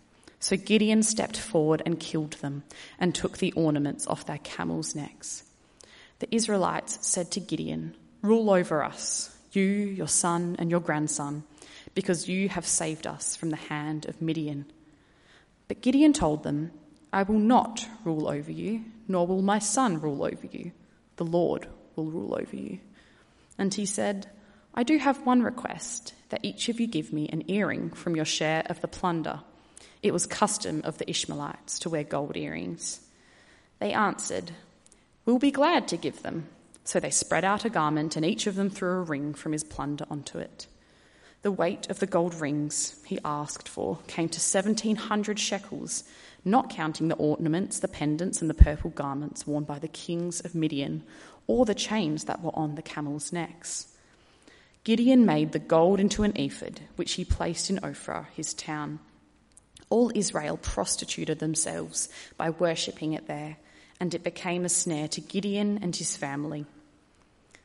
So 0.44 0.58
Gideon 0.58 1.02
stepped 1.02 1.38
forward 1.38 1.80
and 1.86 1.98
killed 1.98 2.34
them 2.34 2.64
and 2.98 3.14
took 3.14 3.38
the 3.38 3.52
ornaments 3.52 4.06
off 4.06 4.26
their 4.26 4.36
camels' 4.36 4.94
necks. 4.94 5.44
The 6.18 6.28
Israelites 6.34 6.98
said 7.00 7.30
to 7.30 7.40
Gideon, 7.40 7.96
Rule 8.20 8.50
over 8.50 8.84
us, 8.84 9.34
you, 9.52 9.62
your 9.62 10.06
son, 10.06 10.56
and 10.58 10.70
your 10.70 10.80
grandson, 10.80 11.44
because 11.94 12.28
you 12.28 12.50
have 12.50 12.66
saved 12.66 13.06
us 13.06 13.34
from 13.34 13.48
the 13.48 13.56
hand 13.56 14.04
of 14.04 14.20
Midian. 14.20 14.66
But 15.66 15.80
Gideon 15.80 16.12
told 16.12 16.42
them, 16.42 16.72
I 17.10 17.22
will 17.22 17.38
not 17.38 17.88
rule 18.04 18.28
over 18.28 18.52
you, 18.52 18.84
nor 19.08 19.26
will 19.26 19.40
my 19.40 19.60
son 19.60 19.98
rule 19.98 20.24
over 20.24 20.46
you. 20.46 20.72
The 21.16 21.24
Lord 21.24 21.68
will 21.96 22.10
rule 22.10 22.36
over 22.38 22.54
you. 22.54 22.80
And 23.56 23.72
he 23.72 23.86
said, 23.86 24.28
I 24.74 24.82
do 24.82 24.98
have 24.98 25.24
one 25.24 25.42
request 25.42 26.12
that 26.28 26.44
each 26.44 26.68
of 26.68 26.80
you 26.80 26.86
give 26.86 27.14
me 27.14 27.30
an 27.30 27.50
earring 27.50 27.92
from 27.92 28.14
your 28.14 28.26
share 28.26 28.62
of 28.66 28.82
the 28.82 28.88
plunder. 28.88 29.40
It 30.04 30.12
was 30.12 30.26
custom 30.26 30.82
of 30.84 30.98
the 30.98 31.08
Ishmaelites 31.08 31.78
to 31.78 31.88
wear 31.88 32.04
gold 32.04 32.36
earrings. 32.36 33.00
They 33.78 33.94
answered, 33.94 34.50
We'll 35.24 35.38
be 35.38 35.50
glad 35.50 35.88
to 35.88 35.96
give 35.96 36.20
them. 36.22 36.48
So 36.84 37.00
they 37.00 37.08
spread 37.08 37.42
out 37.42 37.64
a 37.64 37.70
garment, 37.70 38.14
and 38.14 38.22
each 38.22 38.46
of 38.46 38.54
them 38.54 38.68
threw 38.68 38.90
a 38.90 39.00
ring 39.00 39.32
from 39.32 39.52
his 39.52 39.64
plunder 39.64 40.04
onto 40.10 40.36
it. 40.36 40.66
The 41.40 41.50
weight 41.50 41.88
of 41.88 42.00
the 42.00 42.06
gold 42.06 42.34
rings 42.34 43.00
he 43.06 43.18
asked 43.24 43.66
for 43.66 43.98
came 44.06 44.28
to 44.28 44.38
1700 44.38 45.38
shekels, 45.38 46.04
not 46.44 46.68
counting 46.68 47.08
the 47.08 47.16
ornaments, 47.16 47.78
the 47.78 47.88
pendants, 47.88 48.42
and 48.42 48.50
the 48.50 48.54
purple 48.54 48.90
garments 48.90 49.46
worn 49.46 49.64
by 49.64 49.78
the 49.78 49.88
kings 49.88 50.40
of 50.40 50.54
Midian, 50.54 51.02
or 51.46 51.64
the 51.64 51.74
chains 51.74 52.24
that 52.24 52.42
were 52.42 52.54
on 52.54 52.74
the 52.74 52.82
camels' 52.82 53.32
necks. 53.32 53.86
Gideon 54.84 55.24
made 55.24 55.52
the 55.52 55.58
gold 55.58 55.98
into 55.98 56.24
an 56.24 56.36
ephod, 56.36 56.82
which 56.96 57.12
he 57.12 57.24
placed 57.24 57.70
in 57.70 57.78
Ophrah, 57.78 58.26
his 58.36 58.52
town. 58.52 58.98
All 59.90 60.12
Israel 60.14 60.56
prostituted 60.56 61.38
themselves 61.38 62.08
by 62.36 62.50
worshipping 62.50 63.12
it 63.12 63.26
there, 63.26 63.56
and 64.00 64.14
it 64.14 64.24
became 64.24 64.64
a 64.64 64.68
snare 64.68 65.08
to 65.08 65.20
Gideon 65.20 65.78
and 65.82 65.94
his 65.94 66.16
family. 66.16 66.66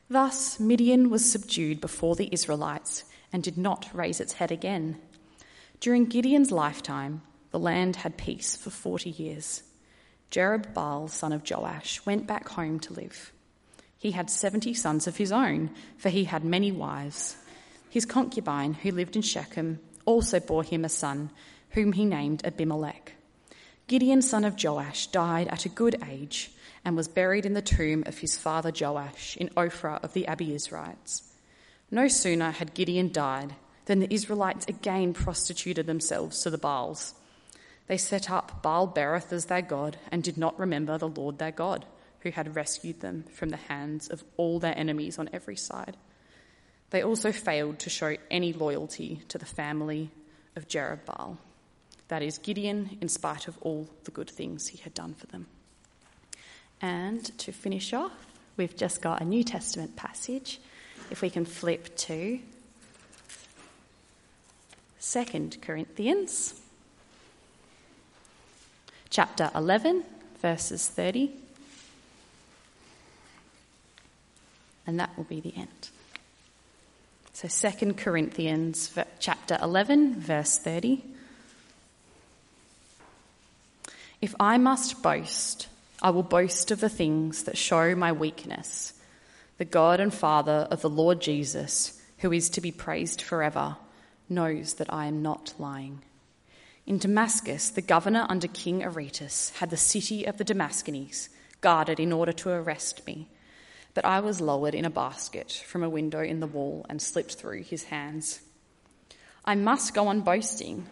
Thus, 0.08 0.58
Midian 0.58 1.10
was 1.10 1.30
subdued 1.30 1.80
before 1.80 2.16
the 2.16 2.28
Israelites 2.32 3.04
and 3.32 3.42
did 3.42 3.56
not 3.56 3.88
raise 3.92 4.20
its 4.20 4.34
head 4.34 4.50
again. 4.50 4.98
During 5.78 6.06
Gideon's 6.06 6.50
lifetime, 6.50 7.22
the 7.52 7.58
land 7.58 7.96
had 7.96 8.16
peace 8.16 8.56
for 8.56 8.70
40 8.70 9.10
years. 9.10 9.62
Jerubbaal, 10.30 11.08
son 11.10 11.32
of 11.32 11.48
Joash, 11.48 12.04
went 12.04 12.26
back 12.26 12.48
home 12.48 12.78
to 12.80 12.92
live. 12.92 13.32
He 13.98 14.12
had 14.12 14.30
70 14.30 14.74
sons 14.74 15.06
of 15.06 15.16
his 15.16 15.32
own, 15.32 15.70
for 15.96 16.08
he 16.08 16.24
had 16.24 16.44
many 16.44 16.72
wives. 16.72 17.36
His 17.88 18.06
concubine, 18.06 18.74
who 18.74 18.92
lived 18.92 19.16
in 19.16 19.22
Shechem, 19.22 19.80
also 20.04 20.40
bore 20.40 20.62
him 20.62 20.84
a 20.84 20.88
son, 20.88 21.30
whom 21.70 21.92
he 21.92 22.04
named 22.04 22.44
Abimelech. 22.44 23.14
Gideon, 23.86 24.22
son 24.22 24.44
of 24.44 24.62
Joash, 24.62 25.08
died 25.08 25.48
at 25.48 25.64
a 25.64 25.68
good 25.68 26.02
age 26.08 26.52
and 26.84 26.96
was 26.96 27.08
buried 27.08 27.44
in 27.44 27.54
the 27.54 27.62
tomb 27.62 28.04
of 28.06 28.18
his 28.18 28.38
father 28.38 28.72
Joash 28.78 29.36
in 29.36 29.48
Ophrah 29.50 30.02
of 30.02 30.12
the 30.12 30.24
Abiezrites. 30.28 31.22
No 31.90 32.08
sooner 32.08 32.52
had 32.52 32.74
Gideon 32.74 33.10
died 33.10 33.54
than 33.86 33.98
the 33.98 34.12
Israelites 34.12 34.66
again 34.66 35.12
prostituted 35.12 35.86
themselves 35.86 36.40
to 36.42 36.50
the 36.50 36.58
Baals. 36.58 37.14
They 37.88 37.96
set 37.96 38.30
up 38.30 38.62
Baal 38.62 38.86
Berith 38.86 39.32
as 39.32 39.46
their 39.46 39.62
god 39.62 39.96
and 40.12 40.22
did 40.22 40.38
not 40.38 40.58
remember 40.58 40.96
the 40.96 41.08
Lord 41.08 41.38
their 41.38 41.50
God, 41.50 41.84
who 42.20 42.30
had 42.30 42.54
rescued 42.54 43.00
them 43.00 43.24
from 43.32 43.48
the 43.48 43.56
hands 43.56 44.08
of 44.08 44.22
all 44.36 44.60
their 44.60 44.78
enemies 44.78 45.18
on 45.18 45.28
every 45.32 45.56
side. 45.56 45.96
They 46.90 47.02
also 47.02 47.32
failed 47.32 47.80
to 47.80 47.90
show 47.90 48.16
any 48.30 48.52
loyalty 48.52 49.22
to 49.28 49.38
the 49.38 49.46
family 49.46 50.12
of 50.54 50.68
Jerubbaal, 50.68 51.38
that 52.10 52.22
is, 52.22 52.38
Gideon, 52.38 52.98
in 53.00 53.08
spite 53.08 53.46
of 53.46 53.56
all 53.60 53.88
the 54.02 54.10
good 54.10 54.28
things 54.28 54.66
he 54.66 54.78
had 54.78 54.92
done 54.94 55.14
for 55.14 55.26
them. 55.28 55.46
And 56.82 57.24
to 57.38 57.52
finish 57.52 57.92
off, 57.92 58.26
we've 58.56 58.76
just 58.76 59.00
got 59.00 59.22
a 59.22 59.24
New 59.24 59.44
Testament 59.44 59.94
passage. 59.94 60.60
If 61.12 61.22
we 61.22 61.30
can 61.30 61.44
flip 61.44 61.96
to 61.98 62.40
2 65.00 65.50
Corinthians 65.62 66.60
chapter 69.08 69.52
11, 69.54 70.02
verses 70.42 70.88
30. 70.88 71.30
And 74.84 74.98
that 74.98 75.16
will 75.16 75.24
be 75.24 75.40
the 75.40 75.54
end. 75.56 75.90
So 77.34 77.46
2 77.46 77.94
Corinthians 77.94 78.92
chapter 79.20 79.58
11, 79.62 80.16
verse 80.16 80.58
30. 80.58 81.04
If 84.22 84.34
I 84.38 84.58
must 84.58 85.02
boast, 85.02 85.68
I 86.02 86.10
will 86.10 86.22
boast 86.22 86.70
of 86.70 86.80
the 86.80 86.90
things 86.90 87.44
that 87.44 87.56
show 87.56 87.94
my 87.94 88.12
weakness. 88.12 88.92
The 89.56 89.64
God 89.64 89.98
and 89.98 90.12
Father 90.12 90.68
of 90.70 90.82
the 90.82 90.90
Lord 90.90 91.22
Jesus, 91.22 91.98
who 92.18 92.30
is 92.30 92.50
to 92.50 92.60
be 92.60 92.70
praised 92.70 93.22
forever, 93.22 93.78
knows 94.28 94.74
that 94.74 94.92
I 94.92 95.06
am 95.06 95.22
not 95.22 95.54
lying. 95.58 96.02
In 96.86 96.98
Damascus, 96.98 97.70
the 97.70 97.80
governor 97.80 98.26
under 98.28 98.48
King 98.48 98.84
Aretas 98.84 99.52
had 99.56 99.70
the 99.70 99.78
city 99.78 100.26
of 100.26 100.36
the 100.36 100.44
Damascenes 100.44 101.30
guarded 101.62 101.98
in 101.98 102.12
order 102.12 102.32
to 102.32 102.50
arrest 102.50 103.06
me. 103.06 103.28
But 103.94 104.04
I 104.04 104.20
was 104.20 104.40
lowered 104.40 104.74
in 104.74 104.84
a 104.84 104.90
basket 104.90 105.64
from 105.66 105.82
a 105.82 105.90
window 105.90 106.22
in 106.22 106.40
the 106.40 106.46
wall 106.46 106.84
and 106.90 107.00
slipped 107.00 107.36
through 107.36 107.62
his 107.62 107.84
hands. 107.84 108.40
I 109.46 109.54
must 109.54 109.94
go 109.94 110.08
on 110.08 110.20
boasting 110.20 110.86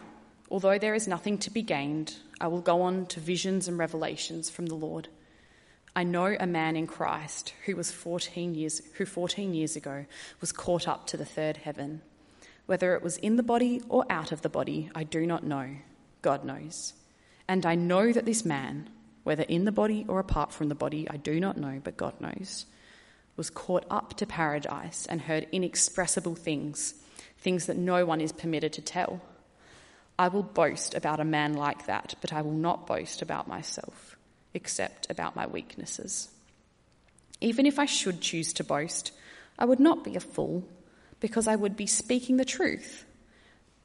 Although 0.51 0.79
there 0.79 0.95
is 0.95 1.07
nothing 1.07 1.37
to 1.39 1.51
be 1.51 1.61
gained, 1.61 2.15
I 2.41 2.47
will 2.47 2.61
go 2.61 2.81
on 2.81 3.05
to 3.07 3.19
visions 3.19 3.67
and 3.67 3.77
revelations 3.77 4.49
from 4.49 4.65
the 4.65 4.75
Lord. 4.75 5.07
I 5.95 6.03
know 6.03 6.35
a 6.39 6.47
man 6.47 6.75
in 6.75 6.87
Christ 6.87 7.53
who 7.65 7.75
was 7.75 7.91
14 7.91 8.55
years 8.55 8.81
who 8.95 9.05
14 9.05 9.53
years 9.53 9.75
ago 9.75 10.05
was 10.41 10.51
caught 10.51 10.87
up 10.87 11.07
to 11.07 11.17
the 11.17 11.25
third 11.25 11.57
heaven. 11.57 12.01
Whether 12.65 12.95
it 12.95 13.03
was 13.03 13.17
in 13.17 13.35
the 13.35 13.43
body 13.43 13.81
or 13.89 14.05
out 14.09 14.31
of 14.31 14.41
the 14.41 14.49
body, 14.49 14.89
I 14.95 15.03
do 15.03 15.25
not 15.25 15.43
know. 15.43 15.75
God 16.21 16.45
knows. 16.45 16.93
And 17.47 17.65
I 17.65 17.75
know 17.75 18.11
that 18.11 18.25
this 18.25 18.45
man, 18.45 18.89
whether 19.23 19.43
in 19.43 19.65
the 19.65 19.71
body 19.71 20.05
or 20.07 20.19
apart 20.19 20.51
from 20.51 20.69
the 20.69 20.75
body, 20.75 21.07
I 21.09 21.17
do 21.17 21.39
not 21.39 21.57
know, 21.57 21.81
but 21.83 21.97
God 21.97 22.19
knows, 22.21 22.65
was 23.35 23.49
caught 23.49 23.85
up 23.89 24.15
to 24.17 24.25
paradise 24.25 25.05
and 25.07 25.21
heard 25.21 25.47
inexpressible 25.51 26.35
things, 26.35 26.93
things 27.39 27.65
that 27.65 27.77
no 27.77 28.05
one 28.05 28.21
is 28.21 28.31
permitted 28.31 28.73
to 28.73 28.81
tell. 28.81 29.21
I 30.19 30.27
will 30.27 30.43
boast 30.43 30.95
about 30.95 31.21
a 31.21 31.25
man 31.25 31.53
like 31.53 31.85
that, 31.85 32.15
but 32.19 32.33
I 32.33 32.41
will 32.41 32.51
not 32.51 32.85
boast 32.85 33.21
about 33.21 33.47
myself, 33.47 34.17
except 34.53 35.09
about 35.09 35.33
my 35.33 35.47
weaknesses. 35.47 36.27
Even 37.39 37.65
if 37.65 37.79
I 37.79 37.85
should 37.85 38.19
choose 38.19 38.51
to 38.53 38.65
boast, 38.65 39.13
I 39.57 39.63
would 39.63 39.79
not 39.79 40.03
be 40.03 40.17
a 40.17 40.19
fool, 40.19 40.67
because 41.21 41.47
I 41.47 41.55
would 41.55 41.77
be 41.77 41.87
speaking 41.87 42.35
the 42.35 42.43
truth. 42.43 43.05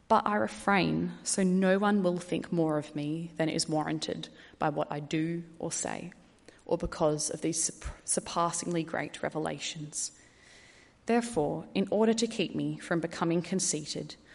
But 0.08 0.26
I 0.26 0.34
refrain, 0.34 1.12
so 1.22 1.44
no 1.44 1.78
one 1.78 2.02
will 2.02 2.18
think 2.18 2.52
more 2.52 2.78
of 2.78 2.96
me 2.96 3.30
than 3.36 3.48
is 3.48 3.68
warranted 3.68 4.28
by 4.58 4.70
what 4.70 4.88
I 4.90 4.98
do 4.98 5.44
or 5.60 5.70
say, 5.70 6.12
or 6.66 6.76
because 6.76 7.30
of 7.30 7.42
these 7.42 7.70
surpassingly 8.04 8.82
great 8.82 9.22
revelations. 9.22 10.10
Therefore, 11.06 11.66
in 11.74 11.86
order 11.92 12.14
to 12.14 12.26
keep 12.26 12.56
me 12.56 12.78
from 12.78 12.98
becoming 12.98 13.40
conceited, 13.40 14.16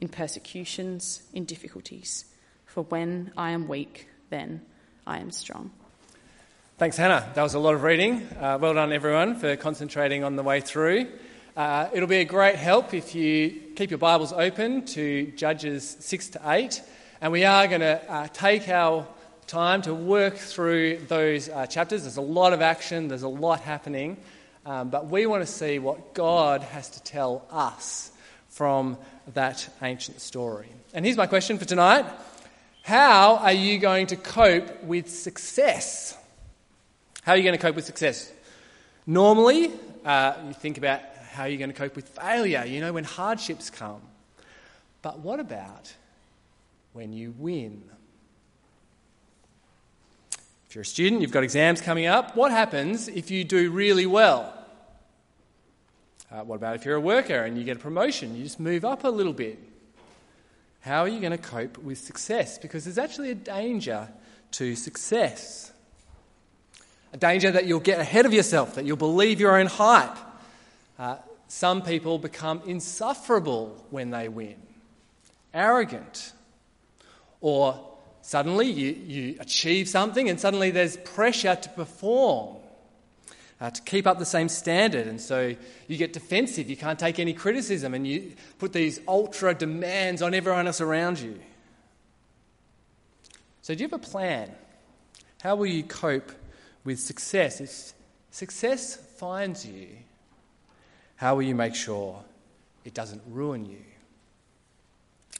in 0.00 0.08
persecutions, 0.08 1.22
in 1.32 1.44
difficulties. 1.44 2.24
For 2.66 2.84
when 2.84 3.32
I 3.36 3.50
am 3.50 3.68
weak, 3.68 4.08
then 4.30 4.62
I 5.06 5.18
am 5.18 5.30
strong. 5.30 5.70
Thanks, 6.78 6.96
Hannah. 6.96 7.28
That 7.34 7.42
was 7.42 7.54
a 7.54 7.58
lot 7.58 7.74
of 7.74 7.82
reading. 7.82 8.26
Uh, 8.38 8.58
well 8.60 8.72
done, 8.72 8.92
everyone, 8.92 9.36
for 9.36 9.56
concentrating 9.56 10.24
on 10.24 10.36
the 10.36 10.42
way 10.42 10.60
through. 10.60 11.08
Uh, 11.56 11.88
it'll 11.92 12.08
be 12.08 12.18
a 12.18 12.24
great 12.24 12.54
help 12.54 12.94
if 12.94 13.14
you 13.14 13.50
keep 13.76 13.90
your 13.90 13.98
Bibles 13.98 14.32
open 14.32 14.86
to 14.86 15.26
Judges 15.36 15.96
6 16.00 16.30
to 16.30 16.40
8. 16.42 16.80
And 17.20 17.32
we 17.32 17.44
are 17.44 17.66
going 17.66 17.82
to 17.82 18.10
uh, 18.10 18.28
take 18.32 18.68
our 18.68 19.06
time 19.46 19.82
to 19.82 19.92
work 19.92 20.36
through 20.36 21.00
those 21.08 21.48
uh, 21.48 21.66
chapters. 21.66 22.02
There's 22.02 22.16
a 22.16 22.22
lot 22.22 22.54
of 22.54 22.62
action, 22.62 23.08
there's 23.08 23.24
a 23.24 23.28
lot 23.28 23.60
happening. 23.60 24.16
Um, 24.64 24.88
but 24.90 25.08
we 25.10 25.26
want 25.26 25.42
to 25.44 25.52
see 25.52 25.78
what 25.78 26.14
God 26.14 26.62
has 26.62 26.88
to 26.90 27.02
tell 27.02 27.44
us 27.50 28.09
from 28.60 28.98
that 29.32 29.66
ancient 29.80 30.20
story. 30.20 30.68
And 30.92 31.02
here's 31.02 31.16
my 31.16 31.26
question 31.26 31.56
for 31.56 31.64
tonight 31.64 32.04
How 32.82 33.36
are 33.36 33.54
you 33.54 33.78
going 33.78 34.08
to 34.08 34.16
cope 34.16 34.84
with 34.84 35.08
success? 35.08 36.14
How 37.22 37.32
are 37.32 37.38
you 37.38 37.42
going 37.42 37.56
to 37.56 37.62
cope 37.62 37.74
with 37.74 37.86
success? 37.86 38.30
Normally, 39.06 39.70
uh, 40.04 40.34
you 40.46 40.52
think 40.52 40.76
about 40.76 41.00
how 41.30 41.46
you're 41.46 41.56
going 41.56 41.72
to 41.72 41.76
cope 41.76 41.96
with 41.96 42.10
failure, 42.10 42.66
you 42.66 42.82
know, 42.82 42.92
when 42.92 43.04
hardships 43.04 43.70
come. 43.70 44.02
But 45.00 45.20
what 45.20 45.40
about 45.40 45.94
when 46.92 47.14
you 47.14 47.34
win? 47.38 47.82
If 50.68 50.74
you're 50.74 50.82
a 50.82 50.84
student, 50.84 51.22
you've 51.22 51.32
got 51.32 51.44
exams 51.44 51.80
coming 51.80 52.04
up. 52.04 52.36
What 52.36 52.50
happens 52.50 53.08
if 53.08 53.30
you 53.30 53.42
do 53.42 53.70
really 53.70 54.04
well? 54.04 54.59
Uh, 56.30 56.42
what 56.42 56.56
about 56.56 56.76
if 56.76 56.84
you're 56.84 56.96
a 56.96 57.00
worker 57.00 57.42
and 57.42 57.58
you 57.58 57.64
get 57.64 57.76
a 57.76 57.80
promotion? 57.80 58.36
You 58.36 58.44
just 58.44 58.60
move 58.60 58.84
up 58.84 59.04
a 59.04 59.08
little 59.08 59.32
bit. 59.32 59.58
How 60.80 61.00
are 61.00 61.08
you 61.08 61.20
going 61.20 61.32
to 61.32 61.38
cope 61.38 61.78
with 61.78 61.98
success? 61.98 62.58
Because 62.58 62.84
there's 62.84 62.98
actually 62.98 63.30
a 63.30 63.34
danger 63.34 64.08
to 64.52 64.76
success 64.76 65.72
a 67.12 67.16
danger 67.16 67.50
that 67.50 67.66
you'll 67.66 67.80
get 67.80 67.98
ahead 67.98 68.26
of 68.26 68.32
yourself, 68.32 68.74
that 68.74 68.84
you'll 68.84 68.96
believe 68.96 69.40
your 69.40 69.58
own 69.58 69.66
hype. 69.66 70.16
Uh, 70.98 71.16
some 71.48 71.82
people 71.82 72.18
become 72.18 72.62
insufferable 72.66 73.84
when 73.90 74.10
they 74.10 74.28
win, 74.28 74.56
arrogant, 75.52 76.32
or 77.40 77.96
suddenly 78.22 78.70
you, 78.70 78.92
you 78.92 79.36
achieve 79.40 79.88
something 79.88 80.28
and 80.28 80.38
suddenly 80.38 80.70
there's 80.70 80.96
pressure 80.98 81.56
to 81.56 81.68
perform. 81.70 82.56
Uh, 83.60 83.70
to 83.70 83.82
keep 83.82 84.06
up 84.06 84.18
the 84.18 84.24
same 84.24 84.48
standard, 84.48 85.06
and 85.06 85.20
so 85.20 85.54
you 85.86 85.96
get 85.98 86.14
defensive. 86.14 86.70
You 86.70 86.76
can't 86.76 86.98
take 86.98 87.18
any 87.18 87.34
criticism, 87.34 87.92
and 87.92 88.06
you 88.06 88.32
put 88.58 88.72
these 88.72 89.00
ultra 89.06 89.54
demands 89.54 90.22
on 90.22 90.32
everyone 90.32 90.66
else 90.66 90.80
around 90.80 91.20
you. 91.20 91.38
So, 93.60 93.74
do 93.74 93.82
you 93.82 93.88
have 93.88 94.00
a 94.00 94.02
plan? 94.02 94.50
How 95.42 95.56
will 95.56 95.66
you 95.66 95.82
cope 95.82 96.32
with 96.84 97.00
success. 97.00 97.60
If 97.60 97.92
success 98.30 98.96
finds 98.96 99.66
you, 99.66 99.88
how 101.16 101.34
will 101.34 101.42
you 101.42 101.54
make 101.54 101.74
sure 101.74 102.22
it 102.84 102.94
doesn't 102.94 103.22
ruin 103.28 103.66
you? 103.66 103.84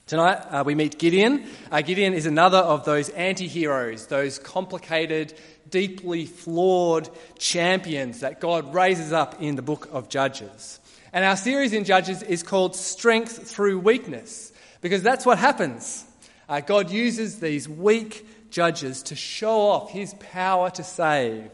Tonight 0.06 0.38
uh, 0.50 0.64
we 0.66 0.74
meet 0.74 0.98
Gideon. 0.98 1.46
Uh, 1.70 1.82
Gideon 1.82 2.14
is 2.14 2.26
another 2.26 2.58
of 2.58 2.84
those 2.84 3.10
anti 3.10 3.46
heroes, 3.46 4.06
those 4.08 4.38
complicated, 4.40 5.34
deeply 5.70 6.26
flawed 6.26 7.08
champions 7.38 8.20
that 8.20 8.40
God 8.40 8.74
raises 8.74 9.12
up 9.12 9.40
in 9.40 9.56
the 9.56 9.62
book 9.62 9.88
of 9.92 10.08
Judges. 10.08 10.80
And 11.12 11.24
our 11.24 11.36
series 11.36 11.72
in 11.72 11.84
Judges 11.84 12.22
is 12.22 12.42
called 12.42 12.76
Strength 12.76 13.50
Through 13.50 13.80
Weakness, 13.80 14.52
because 14.80 15.02
that's 15.02 15.26
what 15.26 15.38
happens. 15.38 16.04
Uh, 16.48 16.60
God 16.60 16.90
uses 16.90 17.40
these 17.40 17.68
weak, 17.68 18.26
judges 18.50 19.02
to 19.04 19.16
show 19.16 19.60
off 19.60 19.90
his 19.90 20.14
power 20.14 20.70
to 20.70 20.84
save. 20.84 21.50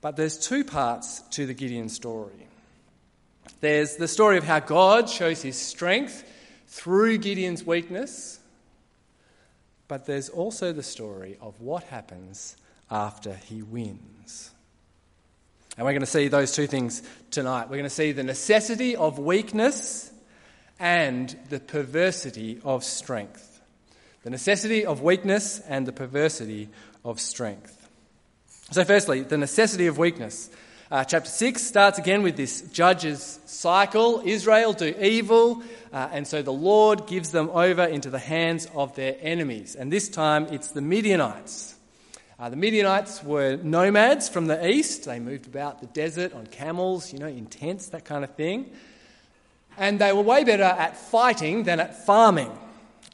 But 0.00 0.16
there's 0.16 0.38
two 0.38 0.64
parts 0.64 1.20
to 1.32 1.46
the 1.46 1.54
Gideon 1.54 1.88
story. 1.88 2.46
There's 3.60 3.96
the 3.96 4.08
story 4.08 4.38
of 4.38 4.44
how 4.44 4.60
God 4.60 5.08
shows 5.08 5.42
his 5.42 5.58
strength 5.58 6.24
through 6.68 7.18
Gideon's 7.18 7.64
weakness, 7.64 8.38
but 9.88 10.06
there's 10.06 10.28
also 10.28 10.72
the 10.72 10.82
story 10.82 11.36
of 11.40 11.60
what 11.60 11.82
happens 11.84 12.56
after 12.90 13.34
he 13.34 13.62
wins. 13.62 14.50
And 15.76 15.86
we're 15.86 15.92
going 15.92 16.00
to 16.00 16.06
see 16.06 16.28
those 16.28 16.52
two 16.52 16.66
things 16.66 17.02
tonight. 17.30 17.64
We're 17.64 17.76
going 17.76 17.84
to 17.84 17.90
see 17.90 18.12
the 18.12 18.24
necessity 18.24 18.96
of 18.96 19.18
weakness 19.18 20.10
and 20.78 21.34
the 21.48 21.60
perversity 21.60 22.60
of 22.64 22.84
strength 22.84 23.50
the 24.22 24.30
necessity 24.30 24.84
of 24.84 25.00
weakness 25.00 25.60
and 25.60 25.86
the 25.86 25.92
perversity 25.92 26.68
of 27.04 27.20
strength. 27.20 27.76
So, 28.70 28.84
firstly, 28.84 29.22
the 29.22 29.38
necessity 29.38 29.86
of 29.86 29.98
weakness. 29.98 30.50
Uh, 30.90 31.04
chapter 31.04 31.30
6 31.30 31.62
starts 31.62 31.98
again 31.98 32.22
with 32.22 32.36
this 32.36 32.62
judges 32.62 33.38
cycle. 33.46 34.22
Israel 34.24 34.72
do 34.72 34.94
evil, 35.00 35.62
uh, 35.92 36.08
and 36.12 36.26
so 36.26 36.42
the 36.42 36.52
Lord 36.52 37.06
gives 37.06 37.30
them 37.30 37.48
over 37.50 37.84
into 37.84 38.10
the 38.10 38.18
hands 38.18 38.66
of 38.74 38.94
their 38.96 39.16
enemies. 39.20 39.76
And 39.76 39.92
this 39.92 40.08
time 40.08 40.48
it's 40.50 40.72
the 40.72 40.80
Midianites. 40.80 41.76
Uh, 42.40 42.48
the 42.48 42.56
Midianites 42.56 43.22
were 43.22 43.58
nomads 43.62 44.30
from 44.30 44.46
the 44.46 44.66
east. 44.66 45.04
They 45.04 45.20
moved 45.20 45.46
about 45.46 45.82
the 45.82 45.86
desert 45.88 46.32
on 46.32 46.46
camels, 46.46 47.12
you 47.12 47.18
know, 47.18 47.26
in 47.26 47.44
tents, 47.44 47.88
that 47.88 48.06
kind 48.06 48.24
of 48.24 48.34
thing. 48.34 48.70
And 49.76 49.98
they 49.98 50.14
were 50.14 50.22
way 50.22 50.44
better 50.44 50.62
at 50.62 50.96
fighting 50.96 51.64
than 51.64 51.80
at 51.80 52.06
farming. 52.06 52.50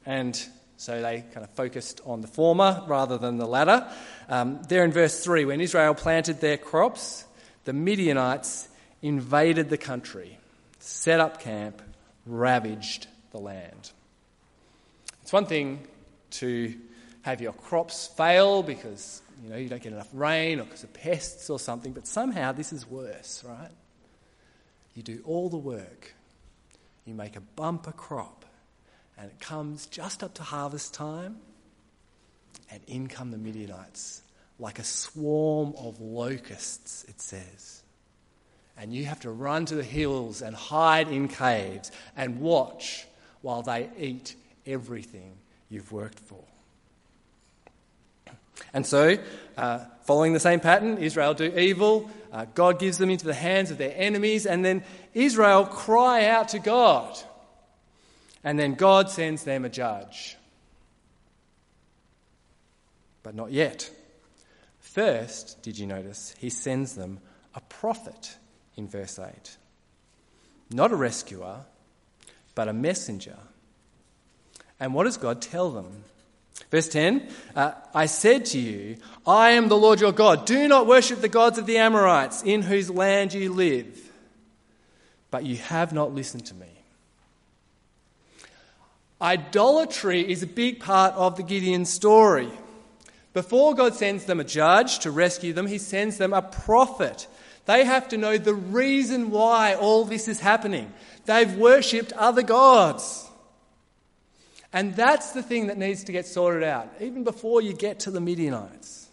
And 0.06 0.40
so 0.76 1.02
they 1.02 1.24
kind 1.34 1.42
of 1.42 1.50
focused 1.50 2.00
on 2.06 2.20
the 2.20 2.28
former 2.28 2.84
rather 2.86 3.18
than 3.18 3.36
the 3.36 3.48
latter. 3.48 3.88
Um, 4.28 4.62
there 4.68 4.84
in 4.84 4.92
verse 4.92 5.24
3, 5.24 5.44
when 5.44 5.60
Israel 5.60 5.96
planted 5.96 6.40
their 6.40 6.56
crops, 6.56 7.24
the 7.64 7.72
Midianites 7.72 8.68
invaded 9.02 9.70
the 9.70 9.78
country, 9.78 10.38
set 10.78 11.18
up 11.18 11.40
camp, 11.40 11.82
ravaged 12.26 13.08
the 13.32 13.38
land. 13.38 13.90
It's 15.22 15.32
one 15.32 15.46
thing 15.46 15.88
to 16.30 16.76
have 17.26 17.40
your 17.40 17.52
crops 17.52 18.06
fail 18.06 18.62
because 18.62 19.20
you 19.42 19.50
know 19.50 19.56
you 19.56 19.68
don't 19.68 19.82
get 19.82 19.92
enough 19.92 20.08
rain 20.12 20.60
or 20.60 20.64
because 20.64 20.84
of 20.84 20.94
pests 20.94 21.50
or 21.50 21.58
something, 21.58 21.92
but 21.92 22.06
somehow 22.06 22.52
this 22.52 22.72
is 22.72 22.88
worse, 22.88 23.42
right? 23.44 23.72
You 24.94 25.02
do 25.02 25.20
all 25.24 25.48
the 25.48 25.56
work, 25.56 26.14
you 27.04 27.14
make 27.14 27.34
a 27.34 27.40
bumper 27.40 27.90
crop, 27.90 28.44
and 29.18 29.28
it 29.28 29.40
comes 29.40 29.86
just 29.86 30.22
up 30.22 30.34
to 30.34 30.44
harvest 30.44 30.94
time, 30.94 31.38
and 32.70 32.80
in 32.86 33.08
come 33.08 33.32
the 33.32 33.38
Midianites, 33.38 34.22
like 34.60 34.78
a 34.78 34.84
swarm 34.84 35.74
of 35.76 36.00
locusts, 36.00 37.04
it 37.08 37.20
says. 37.20 37.82
And 38.78 38.94
you 38.94 39.06
have 39.06 39.18
to 39.20 39.32
run 39.32 39.66
to 39.66 39.74
the 39.74 39.82
hills 39.82 40.42
and 40.42 40.54
hide 40.54 41.08
in 41.08 41.26
caves 41.26 41.90
and 42.16 42.40
watch 42.40 43.04
while 43.42 43.62
they 43.62 43.90
eat 43.98 44.36
everything 44.64 45.32
you've 45.68 45.90
worked 45.90 46.20
for. 46.20 46.44
And 48.72 48.86
so, 48.86 49.16
uh, 49.56 49.80
following 50.02 50.32
the 50.32 50.40
same 50.40 50.60
pattern, 50.60 50.98
Israel 50.98 51.34
do 51.34 51.44
evil, 51.44 52.10
uh, 52.32 52.46
God 52.54 52.78
gives 52.78 52.98
them 52.98 53.10
into 53.10 53.26
the 53.26 53.34
hands 53.34 53.70
of 53.70 53.78
their 53.78 53.94
enemies, 53.94 54.46
and 54.46 54.64
then 54.64 54.84
Israel 55.14 55.64
cry 55.64 56.26
out 56.26 56.48
to 56.48 56.58
God 56.58 57.16
and 58.46 58.56
then 58.56 58.74
God 58.74 59.10
sends 59.10 59.42
them 59.42 59.64
a 59.64 59.68
judge. 59.68 60.36
But 63.24 63.34
not 63.34 63.50
yet. 63.50 63.90
First, 64.78 65.60
did 65.64 65.76
you 65.76 65.84
notice, 65.84 66.32
he 66.38 66.48
sends 66.48 66.94
them 66.94 67.18
a 67.56 67.60
prophet 67.60 68.36
in 68.76 68.86
verse 68.86 69.18
8. 69.18 69.56
Not 70.70 70.92
a 70.92 70.96
rescuer, 70.96 71.64
but 72.54 72.68
a 72.68 72.72
messenger. 72.72 73.36
And 74.78 74.94
what 74.94 75.04
does 75.04 75.16
God 75.16 75.42
tell 75.42 75.72
them? 75.72 76.04
Verse 76.70 76.88
10 76.88 77.28
uh, 77.54 77.72
I 77.94 78.06
said 78.06 78.46
to 78.46 78.58
you, 78.58 78.96
I 79.26 79.50
am 79.50 79.68
the 79.68 79.76
Lord 79.76 80.00
your 80.00 80.12
God. 80.12 80.46
Do 80.46 80.66
not 80.68 80.86
worship 80.86 81.20
the 81.20 81.28
gods 81.28 81.58
of 81.58 81.66
the 81.66 81.78
Amorites 81.78 82.42
in 82.42 82.62
whose 82.62 82.90
land 82.90 83.34
you 83.34 83.52
live. 83.52 84.10
But 85.30 85.44
you 85.44 85.56
have 85.56 85.92
not 85.92 86.14
listened 86.14 86.46
to 86.46 86.54
me. 86.54 86.66
Idolatry 89.20 90.20
is 90.30 90.42
a 90.42 90.46
big 90.46 90.80
part 90.80 91.14
of 91.14 91.36
the 91.36 91.42
Gideon 91.42 91.84
story. 91.84 92.50
Before 93.32 93.74
God 93.74 93.94
sends 93.94 94.24
them 94.24 94.40
a 94.40 94.44
judge 94.44 95.00
to 95.00 95.10
rescue 95.10 95.52
them, 95.52 95.66
he 95.66 95.78
sends 95.78 96.18
them 96.18 96.32
a 96.32 96.42
prophet 96.42 97.26
They 97.66 97.84
have 97.84 98.08
to 98.08 98.16
know 98.16 98.38
the 98.38 98.54
reason 98.54 99.30
why 99.30 99.74
all 99.74 100.04
this 100.04 100.28
is 100.28 100.40
happening. 100.40 100.92
They've 101.24 101.52
worshipped 101.56 102.12
other 102.12 102.42
gods. 102.42 103.28
And 104.76 104.94
that's 104.94 105.32
the 105.32 105.42
thing 105.42 105.68
that 105.68 105.78
needs 105.78 106.04
to 106.04 106.12
get 106.12 106.26
sorted 106.26 106.62
out, 106.62 106.92
even 107.00 107.24
before 107.24 107.62
you 107.62 107.72
get 107.72 108.00
to 108.00 108.10
the 108.10 108.20
Midianites. 108.20 109.08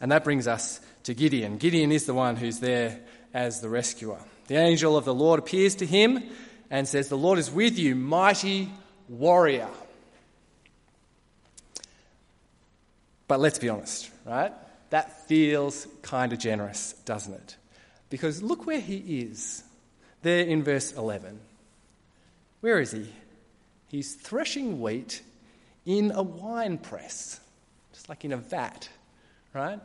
And 0.00 0.10
that 0.10 0.24
brings 0.24 0.48
us 0.48 0.80
to 1.04 1.14
Gideon. 1.14 1.58
Gideon 1.58 1.92
is 1.92 2.04
the 2.04 2.12
one 2.12 2.34
who's 2.34 2.58
there 2.58 2.98
as 3.32 3.60
the 3.60 3.68
rescuer. 3.68 4.18
The 4.48 4.56
angel 4.56 4.96
of 4.96 5.04
the 5.04 5.14
Lord 5.14 5.38
appears 5.38 5.76
to 5.76 5.86
him 5.86 6.24
and 6.70 6.88
says, 6.88 7.08
The 7.08 7.16
Lord 7.16 7.38
is 7.38 7.52
with 7.52 7.78
you, 7.78 7.94
mighty 7.94 8.68
warrior. 9.08 9.68
But 13.28 13.38
let's 13.38 13.60
be 13.60 13.68
honest, 13.68 14.10
right? 14.26 14.52
That 14.90 15.28
feels 15.28 15.86
kind 16.02 16.32
of 16.32 16.40
generous, 16.40 16.94
doesn't 17.04 17.34
it? 17.34 17.56
Because 18.10 18.42
look 18.42 18.66
where 18.66 18.80
he 18.80 19.20
is. 19.20 19.62
There 20.22 20.44
in 20.44 20.64
verse 20.64 20.90
11. 20.94 21.38
Where 22.60 22.80
is 22.80 22.90
he? 22.90 23.08
He's 23.92 24.14
threshing 24.14 24.80
wheat 24.80 25.22
in 25.84 26.12
a 26.12 26.22
wine 26.22 26.78
press, 26.78 27.40
just 27.92 28.08
like 28.08 28.24
in 28.24 28.32
a 28.32 28.38
vat, 28.38 28.88
right? 29.52 29.78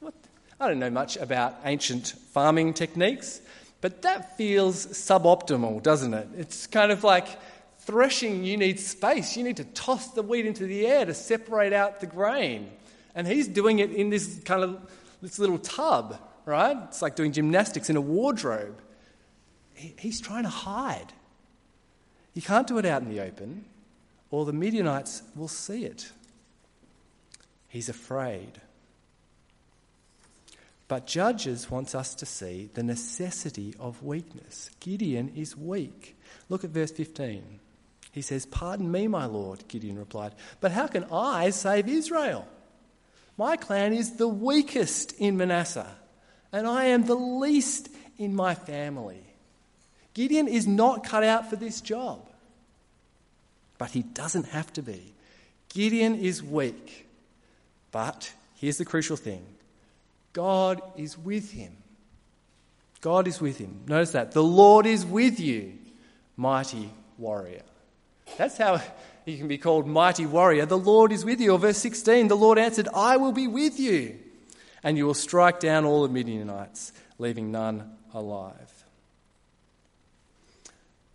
What? 0.00 0.12
I 0.60 0.68
don't 0.68 0.78
know 0.78 0.90
much 0.90 1.16
about 1.16 1.56
ancient 1.64 2.08
farming 2.32 2.74
techniques, 2.74 3.40
but 3.80 4.02
that 4.02 4.36
feels 4.36 4.86
suboptimal, 4.88 5.82
doesn't 5.82 6.12
it? 6.12 6.28
It's 6.36 6.66
kind 6.66 6.92
of 6.92 7.02
like 7.02 7.28
threshing, 7.78 8.44
you 8.44 8.58
need 8.58 8.78
space. 8.78 9.38
You 9.38 9.42
need 9.42 9.56
to 9.56 9.64
toss 9.64 10.08
the 10.08 10.22
wheat 10.22 10.44
into 10.44 10.66
the 10.66 10.86
air 10.86 11.06
to 11.06 11.14
separate 11.14 11.72
out 11.72 12.00
the 12.00 12.06
grain. 12.06 12.70
And 13.14 13.26
he's 13.26 13.48
doing 13.48 13.78
it 13.78 13.90
in 13.90 14.10
this 14.10 14.38
kind 14.44 14.62
of 14.62 14.82
this 15.22 15.38
little 15.38 15.58
tub, 15.58 16.18
right? 16.44 16.76
It's 16.88 17.00
like 17.00 17.16
doing 17.16 17.32
gymnastics 17.32 17.88
in 17.88 17.96
a 17.96 18.02
wardrobe. 18.02 18.78
He, 19.72 19.94
he's 19.98 20.20
trying 20.20 20.42
to 20.42 20.50
hide. 20.50 21.14
He 22.34 22.40
can't 22.40 22.66
do 22.66 22.78
it 22.78 22.86
out 22.86 23.02
in 23.02 23.08
the 23.08 23.20
open, 23.20 23.64
or 24.30 24.44
the 24.44 24.52
Midianites 24.52 25.22
will 25.34 25.48
see 25.48 25.84
it. 25.84 26.12
He's 27.68 27.88
afraid. 27.88 28.60
But 30.88 31.06
Judges 31.06 31.70
wants 31.70 31.94
us 31.94 32.14
to 32.14 32.26
see 32.26 32.70
the 32.72 32.82
necessity 32.82 33.74
of 33.78 34.02
weakness. 34.02 34.70
Gideon 34.80 35.32
is 35.36 35.56
weak. 35.56 36.18
Look 36.48 36.64
at 36.64 36.70
verse 36.70 36.90
15. 36.90 37.60
He 38.10 38.22
says, 38.22 38.46
Pardon 38.46 38.90
me, 38.90 39.06
my 39.06 39.26
Lord, 39.26 39.68
Gideon 39.68 39.98
replied, 39.98 40.34
but 40.60 40.72
how 40.72 40.86
can 40.86 41.04
I 41.12 41.50
save 41.50 41.88
Israel? 41.88 42.48
My 43.36 43.56
clan 43.56 43.92
is 43.92 44.16
the 44.16 44.28
weakest 44.28 45.12
in 45.12 45.36
Manasseh, 45.36 45.94
and 46.50 46.66
I 46.66 46.86
am 46.86 47.04
the 47.04 47.14
least 47.14 47.90
in 48.16 48.34
my 48.34 48.54
family. 48.54 49.27
Gideon 50.18 50.48
is 50.48 50.66
not 50.66 51.04
cut 51.04 51.22
out 51.22 51.48
for 51.48 51.54
this 51.54 51.80
job, 51.80 52.18
but 53.78 53.90
he 53.90 54.02
doesn't 54.02 54.46
have 54.46 54.72
to 54.72 54.82
be. 54.82 55.14
Gideon 55.68 56.16
is 56.16 56.42
weak, 56.42 57.06
but 57.92 58.32
here's 58.56 58.78
the 58.78 58.84
crucial 58.84 59.16
thing 59.16 59.46
God 60.32 60.82
is 60.96 61.16
with 61.16 61.52
him. 61.52 61.70
God 63.00 63.28
is 63.28 63.40
with 63.40 63.58
him. 63.58 63.82
Notice 63.86 64.10
that. 64.10 64.32
The 64.32 64.42
Lord 64.42 64.86
is 64.86 65.06
with 65.06 65.38
you, 65.38 65.74
mighty 66.36 66.90
warrior. 67.16 67.62
That's 68.36 68.58
how 68.58 68.82
he 69.24 69.38
can 69.38 69.46
be 69.46 69.56
called 69.56 69.86
mighty 69.86 70.26
warrior. 70.26 70.66
The 70.66 70.76
Lord 70.76 71.12
is 71.12 71.24
with 71.24 71.40
you. 71.40 71.52
Or 71.52 71.60
verse 71.60 71.78
16, 71.78 72.26
the 72.26 72.36
Lord 72.36 72.58
answered, 72.58 72.88
I 72.92 73.18
will 73.18 73.30
be 73.30 73.46
with 73.46 73.78
you, 73.78 74.18
and 74.82 74.98
you 74.98 75.06
will 75.06 75.14
strike 75.14 75.60
down 75.60 75.84
all 75.84 76.02
the 76.02 76.12
Midianites, 76.12 76.92
leaving 77.20 77.52
none 77.52 77.96
alive. 78.12 78.77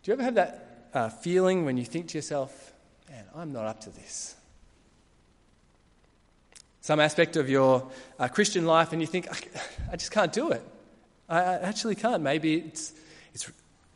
Do 0.03 0.11
you 0.11 0.13
ever 0.13 0.23
have 0.23 0.35
that 0.35 0.89
uh, 0.93 1.09
feeling 1.09 1.65
when 1.65 1.77
you 1.77 1.85
think 1.85 2.09
to 2.09 2.17
yourself, 2.17 2.73
man, 3.09 3.25
I'm 3.35 3.53
not 3.53 3.65
up 3.65 3.81
to 3.81 3.89
this? 3.89 4.35
Some 6.81 6.99
aspect 6.99 7.37
of 7.37 7.49
your 7.49 7.89
uh, 8.19 8.27
Christian 8.27 8.65
life, 8.65 8.91
and 8.91 9.01
you 9.01 9.07
think, 9.07 9.27
I, 9.91 9.95
just 9.95 10.11
can't 10.11 10.33
do 10.33 10.51
it. 10.51 10.61
I, 11.29 11.39
I 11.39 11.53
actually 11.59 11.95
can't. 11.95 12.21
Maybe 12.21 12.55
it's, 12.55 12.93
it's 13.33 13.49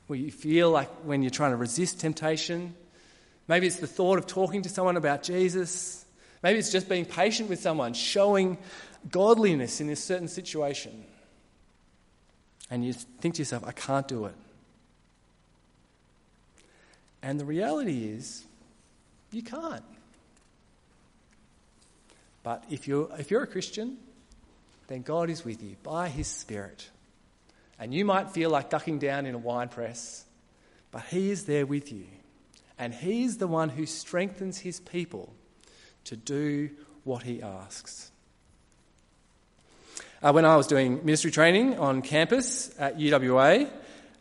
where 0.08 0.18
you 0.18 0.32
feel 0.32 0.72
like 0.72 0.90
when 1.04 1.22
you're 1.22 1.30
trying 1.30 1.52
to 1.52 1.58
resist 1.58 2.00
temptation, 2.00 2.74
Maybe 3.48 3.68
it's 3.68 3.78
the 3.78 3.88
thought 3.88 4.18
of 4.18 4.28
talking 4.28 4.62
to 4.64 4.70
someone 4.70 4.98
about 4.98 5.24
Jesus. 5.24 6.06
Maybe 6.44 6.60
it's 6.60 6.72
just 6.72 6.90
being 6.90 7.06
patient 7.06 7.50
with 7.50 7.60
someone, 7.60 7.94
showing 7.94 8.58
godliness 9.10 9.80
in 9.80 9.90
a 9.90 9.96
certain 9.96 10.28
situation. 10.28 11.06
And 12.70 12.86
you 12.86 12.94
think 12.94 13.36
to 13.36 13.40
yourself, 13.40 13.64
I 13.66 13.72
can't 13.72 14.08
do 14.08 14.26
it. 14.26 14.36
And 17.28 17.38
the 17.38 17.44
reality 17.44 18.06
is, 18.06 18.46
you 19.32 19.44
can't. 19.44 19.84
But 22.42 22.64
if 22.70 22.88
you're, 22.88 23.10
if 23.20 23.30
you're 23.30 23.44
a 23.44 23.48
Christian, 23.48 23.98
then 24.88 25.02
God 25.02 25.30
is 25.30 25.44
with 25.44 25.62
you 25.62 25.76
by 25.84 26.08
His 26.08 26.28
Spirit. 26.28 26.90
And 27.78 27.94
you 27.94 28.06
might 28.06 28.32
feel 28.32 28.50
like 28.50 28.70
ducking 28.70 29.00
down 29.00 29.26
in 29.26 29.36
a 29.36 29.38
wine 29.38 29.68
press, 29.68 30.24
but 30.90 31.04
He 31.10 31.30
is 31.30 31.44
there 31.44 31.66
with 31.66 31.92
you. 31.92 32.06
And 32.80 32.94
He 32.94 33.24
is 33.26 33.40
the 33.40 33.48
one 33.48 33.68
who 33.68 33.86
strengthens 33.86 34.60
His 34.60 34.80
people 34.80 35.34
to 36.06 36.16
do 36.16 36.70
what 37.04 37.24
He 37.24 37.42
asks. 37.42 38.10
Uh, 40.24 40.32
when 40.32 40.46
I 40.46 40.56
was 40.56 40.68
doing 40.68 41.04
ministry 41.04 41.32
training 41.32 41.78
on 41.78 42.04
campus 42.04 42.74
at 42.80 42.98
UWA, 42.98 43.70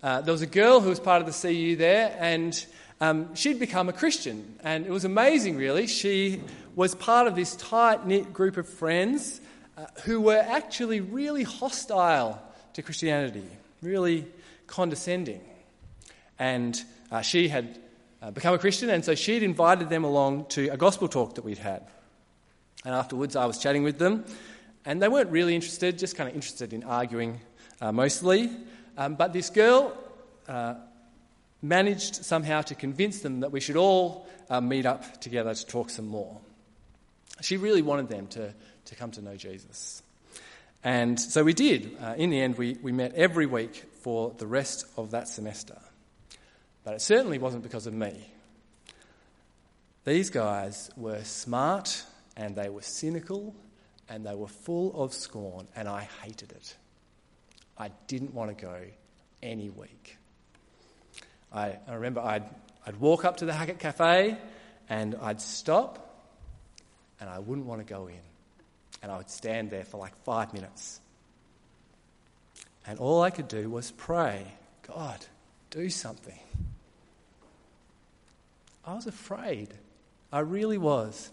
uh, 0.02 0.22
there 0.22 0.32
was 0.32 0.42
a 0.42 0.46
girl 0.46 0.80
who 0.80 0.88
was 0.88 0.98
part 0.98 1.22
of 1.22 1.32
the 1.32 1.48
CU 1.48 1.76
there, 1.76 2.16
and 2.18 2.66
um, 3.00 3.34
she'd 3.34 3.58
become 3.58 3.88
a 3.88 3.92
Christian. 3.92 4.56
And 4.62 4.86
it 4.86 4.90
was 4.90 5.04
amazing, 5.04 5.56
really. 5.56 5.86
She 5.86 6.40
was 6.74 6.94
part 6.94 7.26
of 7.26 7.36
this 7.36 7.56
tight 7.56 8.06
knit 8.06 8.32
group 8.32 8.56
of 8.56 8.68
friends 8.68 9.40
uh, 9.76 9.86
who 10.04 10.20
were 10.20 10.44
actually 10.46 11.00
really 11.00 11.42
hostile 11.42 12.42
to 12.72 12.82
Christianity, 12.82 13.44
really 13.82 14.26
condescending. 14.66 15.40
And 16.38 16.80
uh, 17.10 17.22
she 17.22 17.48
had 17.48 17.78
uh, 18.22 18.30
become 18.30 18.54
a 18.54 18.58
Christian, 18.58 18.90
and 18.90 19.04
so 19.04 19.14
she'd 19.14 19.42
invited 19.42 19.88
them 19.88 20.04
along 20.04 20.46
to 20.46 20.68
a 20.68 20.76
gospel 20.76 21.08
talk 21.08 21.34
that 21.34 21.44
we'd 21.44 21.58
had. 21.58 21.86
And 22.84 22.94
afterwards, 22.94 23.36
I 23.36 23.46
was 23.46 23.58
chatting 23.58 23.82
with 23.82 23.98
them, 23.98 24.24
and 24.84 25.02
they 25.02 25.08
weren't 25.08 25.30
really 25.30 25.54
interested, 25.54 25.98
just 25.98 26.16
kind 26.16 26.28
of 26.28 26.34
interested 26.34 26.72
in 26.72 26.84
arguing 26.84 27.40
uh, 27.80 27.92
mostly. 27.92 28.50
Um, 28.96 29.14
but 29.14 29.32
this 29.32 29.50
girl 29.50 29.96
uh, 30.48 30.74
managed 31.68 32.24
somehow 32.24 32.62
to 32.62 32.74
convince 32.74 33.20
them 33.20 33.40
that 33.40 33.52
we 33.52 33.60
should 33.60 33.76
all 33.76 34.26
uh, 34.48 34.60
meet 34.60 34.86
up 34.86 35.20
together 35.20 35.54
to 35.54 35.66
talk 35.66 35.90
some 35.90 36.06
more. 36.06 36.38
She 37.40 37.56
really 37.56 37.82
wanted 37.82 38.08
them 38.08 38.26
to, 38.28 38.54
to 38.86 38.94
come 38.94 39.10
to 39.12 39.22
know 39.22 39.36
Jesus. 39.36 40.02
And 40.82 41.18
so 41.18 41.42
we 41.44 41.52
did. 41.52 41.96
Uh, 42.00 42.14
in 42.16 42.30
the 42.30 42.40
end, 42.40 42.56
we, 42.56 42.78
we 42.82 42.92
met 42.92 43.14
every 43.14 43.46
week 43.46 43.84
for 44.02 44.32
the 44.38 44.46
rest 44.46 44.86
of 44.96 45.10
that 45.10 45.28
semester. 45.28 45.76
But 46.84 46.94
it 46.94 47.02
certainly 47.02 47.38
wasn't 47.38 47.64
because 47.64 47.86
of 47.86 47.94
me. 47.94 48.30
These 50.04 50.30
guys 50.30 50.90
were 50.96 51.24
smart 51.24 52.04
and 52.36 52.54
they 52.54 52.68
were 52.68 52.82
cynical 52.82 53.54
and 54.08 54.24
they 54.24 54.34
were 54.34 54.46
full 54.46 55.02
of 55.02 55.12
scorn, 55.12 55.66
and 55.74 55.88
I 55.88 56.08
hated 56.22 56.52
it. 56.52 56.76
I 57.76 57.90
didn't 58.06 58.34
want 58.34 58.56
to 58.56 58.64
go 58.64 58.78
any 59.42 59.68
week. 59.68 60.16
I, 61.52 61.76
I 61.88 61.94
remember 61.94 62.20
I'd, 62.20 62.44
I'd 62.86 62.96
walk 62.96 63.24
up 63.24 63.38
to 63.38 63.46
the 63.46 63.52
Hackett 63.52 63.78
Cafe 63.78 64.36
and 64.88 65.14
I'd 65.20 65.40
stop 65.40 66.06
and 67.20 67.30
I 67.30 67.38
wouldn't 67.38 67.66
want 67.66 67.86
to 67.86 67.92
go 67.92 68.08
in. 68.08 68.20
And 69.02 69.12
I 69.12 69.18
would 69.18 69.30
stand 69.30 69.70
there 69.70 69.84
for 69.84 69.98
like 69.98 70.16
five 70.24 70.52
minutes. 70.52 71.00
And 72.86 72.98
all 72.98 73.22
I 73.22 73.30
could 73.30 73.48
do 73.48 73.68
was 73.68 73.90
pray 73.90 74.46
God, 74.86 75.18
do 75.70 75.90
something. 75.90 76.38
I 78.84 78.94
was 78.94 79.06
afraid. 79.06 79.68
I 80.32 80.40
really 80.40 80.78
was. 80.78 81.30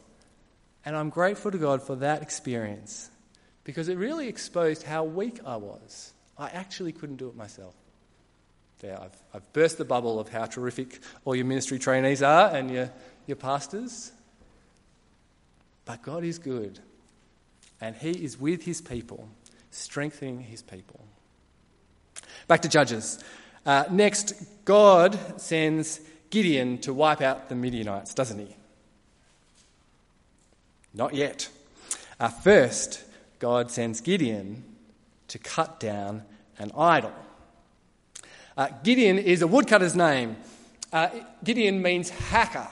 And 0.85 0.95
I'm 0.95 1.09
grateful 1.09 1.51
to 1.51 1.57
God 1.57 1.83
for 1.83 1.95
that 1.97 2.21
experience 2.23 3.09
because 3.63 3.89
it 3.89 3.97
really 3.97 4.27
exposed 4.27 4.83
how 4.83 5.03
weak 5.03 5.39
I 5.45 5.57
was. 5.57 6.11
I 6.37 6.49
actually 6.49 6.91
couldn't 6.91 7.17
do 7.17 7.29
it 7.29 7.35
myself. 7.35 7.75
There, 8.79 8.99
I've, 8.99 9.17
I've 9.33 9.53
burst 9.53 9.77
the 9.77 9.85
bubble 9.85 10.19
of 10.19 10.29
how 10.29 10.45
terrific 10.45 10.99
all 11.23 11.35
your 11.35 11.45
ministry 11.45 11.79
trainees 11.79 12.21
are 12.21 12.49
and 12.49 12.69
your, 12.69 12.91
your 13.27 13.37
pastors. 13.37 14.11
But 15.85 16.01
God 16.01 16.23
is 16.23 16.39
good, 16.39 16.79
and 17.79 17.95
He 17.95 18.11
is 18.11 18.39
with 18.39 18.63
His 18.63 18.81
people, 18.81 19.29
strengthening 19.71 20.41
His 20.41 20.61
people. 20.61 20.99
Back 22.47 22.61
to 22.61 22.69
Judges. 22.69 23.23
Uh, 23.65 23.85
next, 23.89 24.33
God 24.65 25.39
sends 25.39 26.01
Gideon 26.29 26.79
to 26.79 26.93
wipe 26.93 27.21
out 27.21 27.47
the 27.49 27.55
Midianites, 27.55 28.13
doesn't 28.13 28.39
he? 28.39 28.55
Not 30.93 31.13
yet. 31.13 31.49
Uh, 32.19 32.29
first, 32.29 33.03
God 33.39 33.71
sends 33.71 34.01
Gideon 34.01 34.63
to 35.27 35.39
cut 35.39 35.79
down 35.79 36.23
an 36.57 36.71
idol. 36.77 37.13
Uh, 38.57 38.69
Gideon 38.83 39.17
is 39.17 39.41
a 39.41 39.47
woodcutter's 39.47 39.95
name. 39.95 40.35
Uh, 40.91 41.09
Gideon 41.43 41.81
means 41.81 42.09
hacker. 42.09 42.67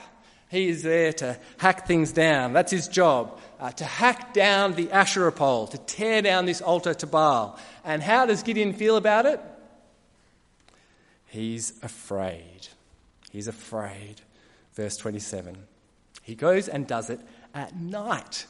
He 0.50 0.68
is 0.68 0.84
there 0.84 1.14
to 1.14 1.38
hack 1.58 1.88
things 1.88 2.12
down. 2.12 2.54
That's 2.54 2.72
his 2.72 2.88
job. 2.88 3.40
Uh, 3.60 3.72
to 3.72 3.86
hack 3.86 4.34
down 4.34 4.74
the 4.74 4.92
Asherah 4.92 5.32
pole, 5.32 5.68
to 5.68 5.78
tear 5.78 6.22
down 6.22 6.46
this 6.46 6.62
altar 6.62 6.94
to 6.96 7.08
Baal. 7.08 7.60
And 7.84 8.02
how 8.02 8.26
does 8.26 8.44
Gideon 8.44 8.74
feel 8.74 8.98
about 8.98 9.26
it? 9.26 9.40
He's 11.28 11.74
afraid. 11.82 12.68
He's 13.32 13.48
afraid. 13.48 14.22
Verse 14.74 14.98
27. 14.98 15.56
He 16.24 16.36
goes 16.36 16.68
and 16.68 16.86
does 16.86 17.10
it 17.10 17.20
at 17.54 17.76
night. 17.76 18.46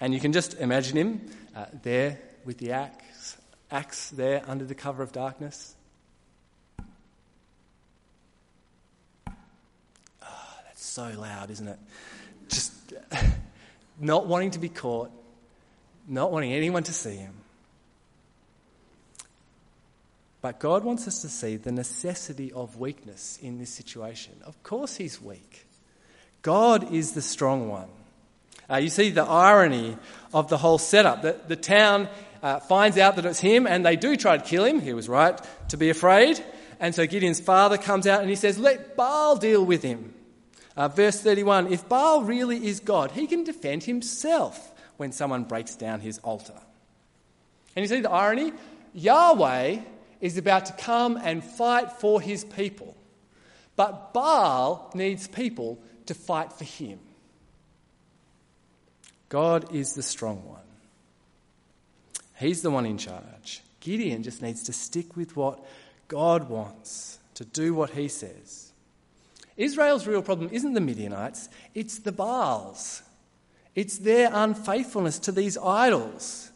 And 0.00 0.14
you 0.14 0.20
can 0.20 0.32
just 0.32 0.54
imagine 0.58 0.96
him 0.96 1.30
uh, 1.54 1.66
there 1.82 2.18
with 2.44 2.58
the 2.58 2.72
axe, 2.72 3.36
axe 3.70 4.10
there 4.10 4.42
under 4.46 4.64
the 4.64 4.74
cover 4.74 5.02
of 5.02 5.12
darkness. 5.12 5.74
Oh, 10.22 10.58
that's 10.66 10.83
so 10.94 11.10
loud, 11.18 11.50
isn't 11.50 11.66
it? 11.66 11.78
Just 12.48 12.72
not 14.00 14.28
wanting 14.28 14.52
to 14.52 14.60
be 14.60 14.68
caught, 14.68 15.10
not 16.06 16.30
wanting 16.30 16.52
anyone 16.52 16.84
to 16.84 16.92
see 16.92 17.16
him. 17.16 17.34
But 20.40 20.60
God 20.60 20.84
wants 20.84 21.08
us 21.08 21.22
to 21.22 21.28
see 21.28 21.56
the 21.56 21.72
necessity 21.72 22.52
of 22.52 22.78
weakness 22.78 23.40
in 23.42 23.58
this 23.58 23.70
situation. 23.70 24.34
Of 24.44 24.62
course, 24.62 24.96
He's 24.96 25.20
weak. 25.20 25.66
God 26.42 26.92
is 26.92 27.12
the 27.12 27.22
strong 27.22 27.68
one. 27.68 27.88
Uh, 28.70 28.76
you 28.76 28.88
see 28.88 29.10
the 29.10 29.24
irony 29.24 29.96
of 30.32 30.48
the 30.48 30.58
whole 30.58 30.78
setup. 30.78 31.22
The, 31.22 31.40
the 31.48 31.56
town 31.56 32.08
uh, 32.40 32.60
finds 32.60 32.98
out 32.98 33.16
that 33.16 33.26
it's 33.26 33.40
him 33.40 33.66
and 33.66 33.84
they 33.84 33.96
do 33.96 34.16
try 34.16 34.36
to 34.36 34.44
kill 34.44 34.64
him. 34.64 34.80
He 34.80 34.92
was 34.92 35.08
right 35.08 35.38
to 35.70 35.76
be 35.76 35.90
afraid. 35.90 36.42
And 36.78 36.94
so 36.94 37.06
Gideon's 37.06 37.40
father 37.40 37.78
comes 37.78 38.06
out 38.06 38.20
and 38.20 38.30
he 38.30 38.36
says, 38.36 38.58
Let 38.58 38.96
Baal 38.96 39.36
deal 39.36 39.64
with 39.64 39.82
him. 39.82 40.13
Uh, 40.76 40.88
verse 40.88 41.20
31 41.20 41.72
If 41.72 41.88
Baal 41.88 42.22
really 42.22 42.66
is 42.66 42.80
God, 42.80 43.12
he 43.12 43.26
can 43.26 43.44
defend 43.44 43.84
himself 43.84 44.72
when 44.96 45.12
someone 45.12 45.44
breaks 45.44 45.74
down 45.76 46.00
his 46.00 46.18
altar. 46.18 46.60
And 47.76 47.82
you 47.82 47.88
see 47.88 48.00
the 48.00 48.10
irony? 48.10 48.52
Yahweh 48.92 49.78
is 50.20 50.38
about 50.38 50.66
to 50.66 50.72
come 50.74 51.16
and 51.16 51.42
fight 51.42 51.92
for 51.92 52.20
his 52.20 52.44
people. 52.44 52.96
But 53.76 54.14
Baal 54.14 54.90
needs 54.94 55.26
people 55.26 55.78
to 56.06 56.14
fight 56.14 56.52
for 56.52 56.64
him. 56.64 57.00
God 59.28 59.74
is 59.74 59.94
the 59.94 60.02
strong 60.02 60.44
one. 60.46 60.60
He's 62.36 62.62
the 62.62 62.70
one 62.70 62.86
in 62.86 62.98
charge. 62.98 63.62
Gideon 63.80 64.22
just 64.22 64.42
needs 64.42 64.62
to 64.64 64.72
stick 64.72 65.16
with 65.16 65.36
what 65.36 65.64
God 66.08 66.48
wants, 66.48 67.18
to 67.34 67.44
do 67.44 67.74
what 67.74 67.90
he 67.90 68.08
says. 68.08 68.72
Israel's 69.56 70.06
real 70.06 70.22
problem 70.22 70.50
isn't 70.52 70.74
the 70.74 70.80
Midianites, 70.80 71.48
it's 71.74 71.98
the 71.98 72.12
Baals. 72.12 73.02
It's 73.74 73.98
their 73.98 74.30
unfaithfulness 74.32 75.18
to 75.20 75.32
these 75.32 75.58
idols. 75.58 76.50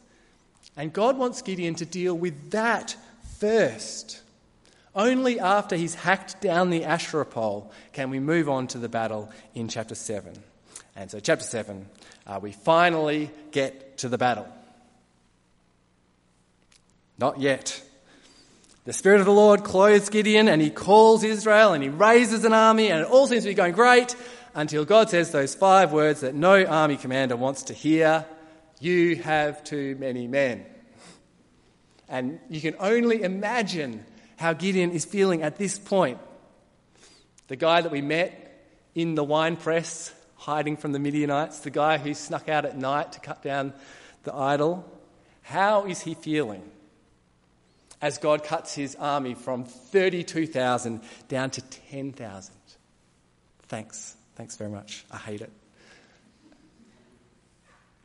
And 0.77 0.93
God 0.93 1.19
wants 1.19 1.43
Gideon 1.43 1.75
to 1.77 1.85
deal 1.85 2.15
with 2.15 2.53
that 2.53 2.97
first. 3.39 4.23
Only 4.95 5.41
after 5.41 5.77
he's 5.77 5.97
hacked 5.97 6.41
down 6.41 6.71
the 6.71 6.85
Asherah 6.85 7.27
pole 7.27 7.73
can 7.93 8.11
we 8.11 8.21
move 8.21 8.49
on 8.49 8.69
to 8.69 8.79
the 8.79 8.89
battle 8.89 9.31
in 9.55 9.69
chapter 9.69 9.95
7. 9.95 10.33
And 10.95 11.11
so, 11.11 11.21
chapter 11.21 11.45
7, 11.45 11.87
uh, 12.27 12.41
we 12.43 12.53
finally 12.53 13.31
get 13.53 13.99
to 13.99 14.09
the 14.09 14.19
battle. 14.19 14.49
Not 17.19 17.41
yet. 17.41 17.83
The 18.89 18.95
Spirit 18.95 19.21
of 19.21 19.27
the 19.27 19.33
Lord 19.33 19.65
clothes 19.65 20.09
Gideon 20.09 20.49
and 20.49 20.63
he 20.63 20.71
calls 20.71 21.23
Israel 21.23 21.75
and 21.75 21.83
he 21.83 21.91
raises 21.91 22.47
an 22.47 22.55
army 22.55 22.91
and 22.91 23.03
it 23.03 23.07
all 23.07 23.27
seems 23.27 23.43
to 23.43 23.51
be 23.51 23.55
going 23.55 23.75
great 23.75 24.17
until 24.55 24.87
God 24.87 25.11
says 25.11 25.31
those 25.31 25.55
five 25.55 25.93
words 25.93 26.21
that 26.21 26.35
no 26.35 26.65
army 26.65 26.97
commander 26.97 27.37
wants 27.37 27.65
to 27.65 27.75
hear 27.75 28.25
You 28.81 29.17
have 29.17 29.63
too 29.63 29.95
many 29.97 30.27
men. 30.27 30.65
And 32.09 32.41
you 32.49 32.63
can 32.63 32.77
only 32.81 33.23
imagine 33.23 34.07
how 34.39 34.55
Gideon 34.55 34.93
is 34.93 35.05
feeling 35.05 35.43
at 35.43 35.59
this 35.59 35.79
point. 35.79 36.19
The 37.49 37.57
guy 37.57 37.83
that 37.83 37.93
we 37.93 38.01
met 38.01 38.65
in 38.95 39.17
the 39.17 39.23
wine 39.23 39.57
press, 39.57 40.15
hiding 40.37 40.79
from 40.79 40.93
the 40.93 40.99
Midianites, 40.99 41.59
the 41.59 41.69
guy 41.69 41.99
who 41.99 42.15
snuck 42.15 42.49
out 42.49 42.65
at 42.65 42.79
night 42.79 43.13
to 43.13 43.21
cut 43.21 43.43
down 43.43 43.75
the 44.23 44.35
idol, 44.35 44.91
how 45.43 45.85
is 45.85 46.01
he 46.01 46.15
feeling 46.15 46.63
as 48.01 48.19
God 48.19 48.45
cuts 48.45 48.75
his 48.75 48.95
army 48.97 49.35
from 49.35 49.65
32,000 49.65 51.01
down 51.29 51.51
to 51.51 51.61
10,000? 51.63 52.55
Thanks. 53.63 54.17
Thanks 54.37 54.57
very 54.57 54.71
much. 54.71 55.05
I 55.11 55.17
hate 55.17 55.41
it. 55.41 55.51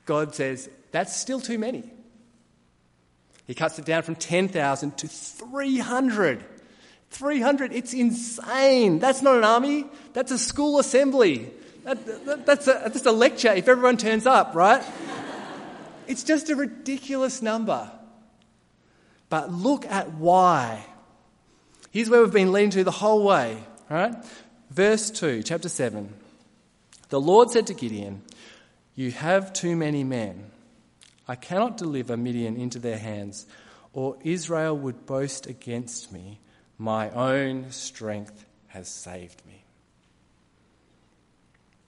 God 0.06 0.36
says, 0.36 0.69
that's 0.91 1.15
still 1.15 1.39
too 1.39 1.58
many. 1.58 1.84
He 3.45 3.53
cuts 3.53 3.77
it 3.79 3.86
down 3.86 4.03
from 4.03 4.15
10,000 4.15 4.97
to 4.97 5.08
300. 5.08 6.43
300, 7.10 7.73
it's 7.73 7.93
insane. 7.93 8.99
That's 8.99 9.21
not 9.21 9.38
an 9.38 9.43
army, 9.43 9.86
that's 10.13 10.32
a 10.32 10.39
school 10.39 10.79
assembly. 10.79 11.51
That, 11.84 12.25
that, 12.25 12.45
that's, 12.45 12.67
a, 12.67 12.82
that's 12.86 13.06
a 13.06 13.12
lecture 13.12 13.51
if 13.51 13.67
everyone 13.67 13.97
turns 13.97 14.25
up, 14.25 14.56
right? 14.56 14.84
it's 16.08 16.23
just 16.23 16.49
a 16.49 16.56
ridiculous 16.56 17.41
number. 17.41 17.91
But 19.34 19.52
look 19.52 19.88
at 19.88 20.13
why. 20.13 20.86
Here's 21.89 22.08
where 22.08 22.22
we've 22.22 22.32
been 22.32 22.52
leading 22.52 22.69
to 22.69 22.84
the 22.84 22.91
whole 22.91 23.24
way, 23.24 23.63
right? 23.89 24.13
Verse 24.69 25.10
2, 25.10 25.41
chapter 25.41 25.69
7. 25.69 26.13
The 27.10 27.19
Lord 27.19 27.50
said 27.50 27.65
to 27.65 27.74
Gideon, 27.74 28.22
You 28.93 29.10
have 29.10 29.52
too 29.52 29.76
many 29.76 30.04
men. 30.04 30.52
I 31.28 31.34
cannot 31.34 31.78
deliver 31.78 32.15
Midian 32.15 32.58
into 32.58 32.78
their 32.78 33.00
hands, 33.00 33.48
or 33.91 34.17
Israel 34.24 34.78
would 34.78 35.08
boast 35.08 35.48
against 35.48 36.12
me. 36.12 36.39
My 36.78 37.10
own 37.10 37.72
strength 37.72 38.46
has 38.67 38.88
saved 38.88 39.41
me. 39.48 39.63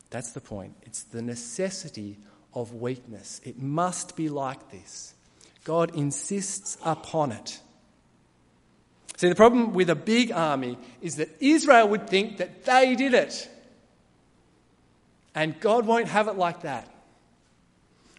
That's 0.10 0.32
the 0.32 0.42
point. 0.42 0.78
It's 0.82 1.04
the 1.04 1.22
necessity 1.22 2.18
of 2.56 2.74
weakness. 2.74 3.40
It 3.44 3.62
must 3.62 4.16
be 4.16 4.30
like 4.30 4.72
this. 4.72 5.15
God 5.66 5.96
insists 5.96 6.78
upon 6.86 7.34
it. 7.34 7.60
See, 9.18 9.28
the 9.28 9.36
problem 9.36 9.74
with 9.74 9.90
a 9.90 9.96
big 9.96 10.32
army 10.32 10.78
is 11.02 11.16
that 11.16 11.30
Israel 11.40 11.90
would 11.90 12.08
think 12.08 12.38
that 12.38 12.66
they 12.66 12.96
did 12.96 13.14
it. 13.14 13.50
And 15.34 15.60
God 15.60 15.86
won't 15.86 16.08
have 16.08 16.28
it 16.28 16.36
like 16.36 16.62
that. 16.62 16.90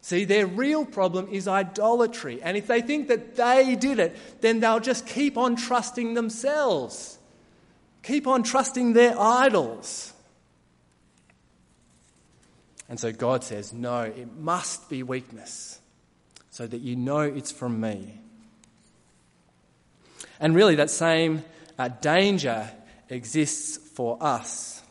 See, 0.00 0.24
their 0.24 0.46
real 0.46 0.84
problem 0.84 1.28
is 1.30 1.48
idolatry. 1.48 2.42
And 2.42 2.56
if 2.56 2.66
they 2.66 2.80
think 2.80 3.08
that 3.08 3.36
they 3.36 3.76
did 3.76 3.98
it, 3.98 4.16
then 4.40 4.60
they'll 4.60 4.80
just 4.80 5.06
keep 5.06 5.36
on 5.38 5.56
trusting 5.56 6.14
themselves, 6.14 7.18
keep 8.02 8.26
on 8.26 8.42
trusting 8.42 8.92
their 8.92 9.18
idols. 9.18 10.12
And 12.88 12.98
so 12.98 13.12
God 13.12 13.44
says, 13.44 13.72
No, 13.72 14.02
it 14.02 14.36
must 14.36 14.88
be 14.88 15.02
weakness 15.02 15.80
so 16.56 16.66
that 16.66 16.80
you 16.80 16.96
know 16.96 17.20
it's 17.20 17.52
from 17.52 17.82
me. 17.82 18.18
And 20.40 20.54
really, 20.54 20.76
that 20.76 20.88
same 20.88 21.44
uh, 21.78 21.88
danger 21.88 22.70
exists 23.10 23.76
for 23.76 24.16
us. 24.22 24.82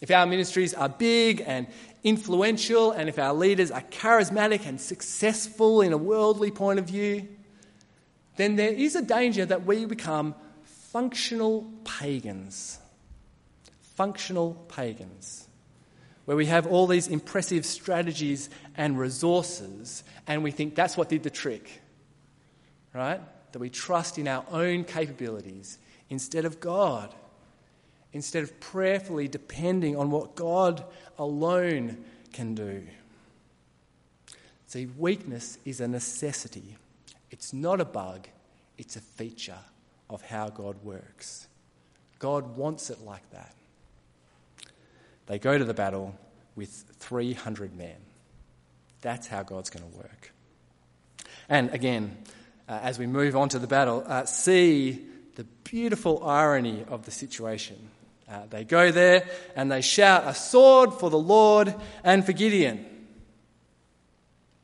If 0.00 0.10
our 0.10 0.24
ministries 0.24 0.72
are 0.72 0.88
big 0.88 1.44
and 1.46 1.66
influential 2.02 2.92
and 2.92 3.10
if 3.10 3.18
our 3.18 3.34
leaders 3.34 3.70
are 3.70 3.82
charismatic 3.82 4.64
and 4.64 4.80
successful 4.80 5.82
in 5.82 5.92
a 5.92 5.98
worldly 5.98 6.50
point 6.50 6.78
of 6.78 6.86
view, 6.86 7.28
then 8.36 8.56
there 8.56 8.72
is 8.72 8.96
a 8.96 9.02
danger 9.02 9.44
that 9.44 9.66
we 9.66 9.84
become 9.84 10.34
functional 10.64 11.70
pagans. 11.84 12.78
Functional 13.94 14.54
pagans. 14.68 15.46
Where 16.30 16.36
we 16.36 16.46
have 16.46 16.68
all 16.68 16.86
these 16.86 17.08
impressive 17.08 17.66
strategies 17.66 18.50
and 18.76 18.96
resources, 18.96 20.04
and 20.28 20.44
we 20.44 20.52
think 20.52 20.76
that's 20.76 20.96
what 20.96 21.08
did 21.08 21.24
the 21.24 21.30
trick. 21.30 21.82
Right? 22.94 23.20
That 23.50 23.58
we 23.58 23.68
trust 23.68 24.16
in 24.16 24.28
our 24.28 24.44
own 24.52 24.84
capabilities 24.84 25.78
instead 26.08 26.44
of 26.44 26.60
God 26.60 27.12
instead 28.12 28.44
of 28.44 28.60
prayerfully 28.60 29.26
depending 29.26 29.96
on 29.96 30.12
what 30.12 30.36
God 30.36 30.84
alone 31.18 32.04
can 32.32 32.54
do. 32.54 32.86
See, 34.68 34.86
weakness 34.86 35.58
is 35.64 35.80
a 35.80 35.88
necessity, 35.88 36.76
it's 37.32 37.52
not 37.52 37.80
a 37.80 37.84
bug, 37.84 38.28
it's 38.78 38.94
a 38.94 39.00
feature 39.00 39.58
of 40.08 40.22
how 40.22 40.48
God 40.48 40.76
works. 40.84 41.48
God 42.20 42.56
wants 42.56 42.88
it 42.88 43.00
like 43.00 43.28
that. 43.30 43.52
They 45.30 45.38
go 45.38 45.56
to 45.56 45.64
the 45.64 45.74
battle 45.74 46.12
with 46.56 46.70
300 46.98 47.76
men. 47.76 47.94
That's 49.00 49.28
how 49.28 49.44
God's 49.44 49.70
going 49.70 49.88
to 49.88 49.96
work. 49.96 50.32
And 51.48 51.70
again, 51.70 52.18
uh, 52.68 52.80
as 52.82 52.98
we 52.98 53.06
move 53.06 53.36
on 53.36 53.48
to 53.50 53.60
the 53.60 53.68
battle, 53.68 54.02
uh, 54.08 54.24
see 54.24 55.06
the 55.36 55.44
beautiful 55.62 56.26
irony 56.26 56.84
of 56.88 57.04
the 57.04 57.12
situation. 57.12 57.76
Uh, 58.28 58.46
they 58.50 58.64
go 58.64 58.90
there 58.90 59.24
and 59.54 59.70
they 59.70 59.82
shout, 59.82 60.24
A 60.26 60.34
sword 60.34 60.94
for 60.94 61.10
the 61.10 61.18
Lord 61.18 61.76
and 62.02 62.26
for 62.26 62.32
Gideon. 62.32 62.84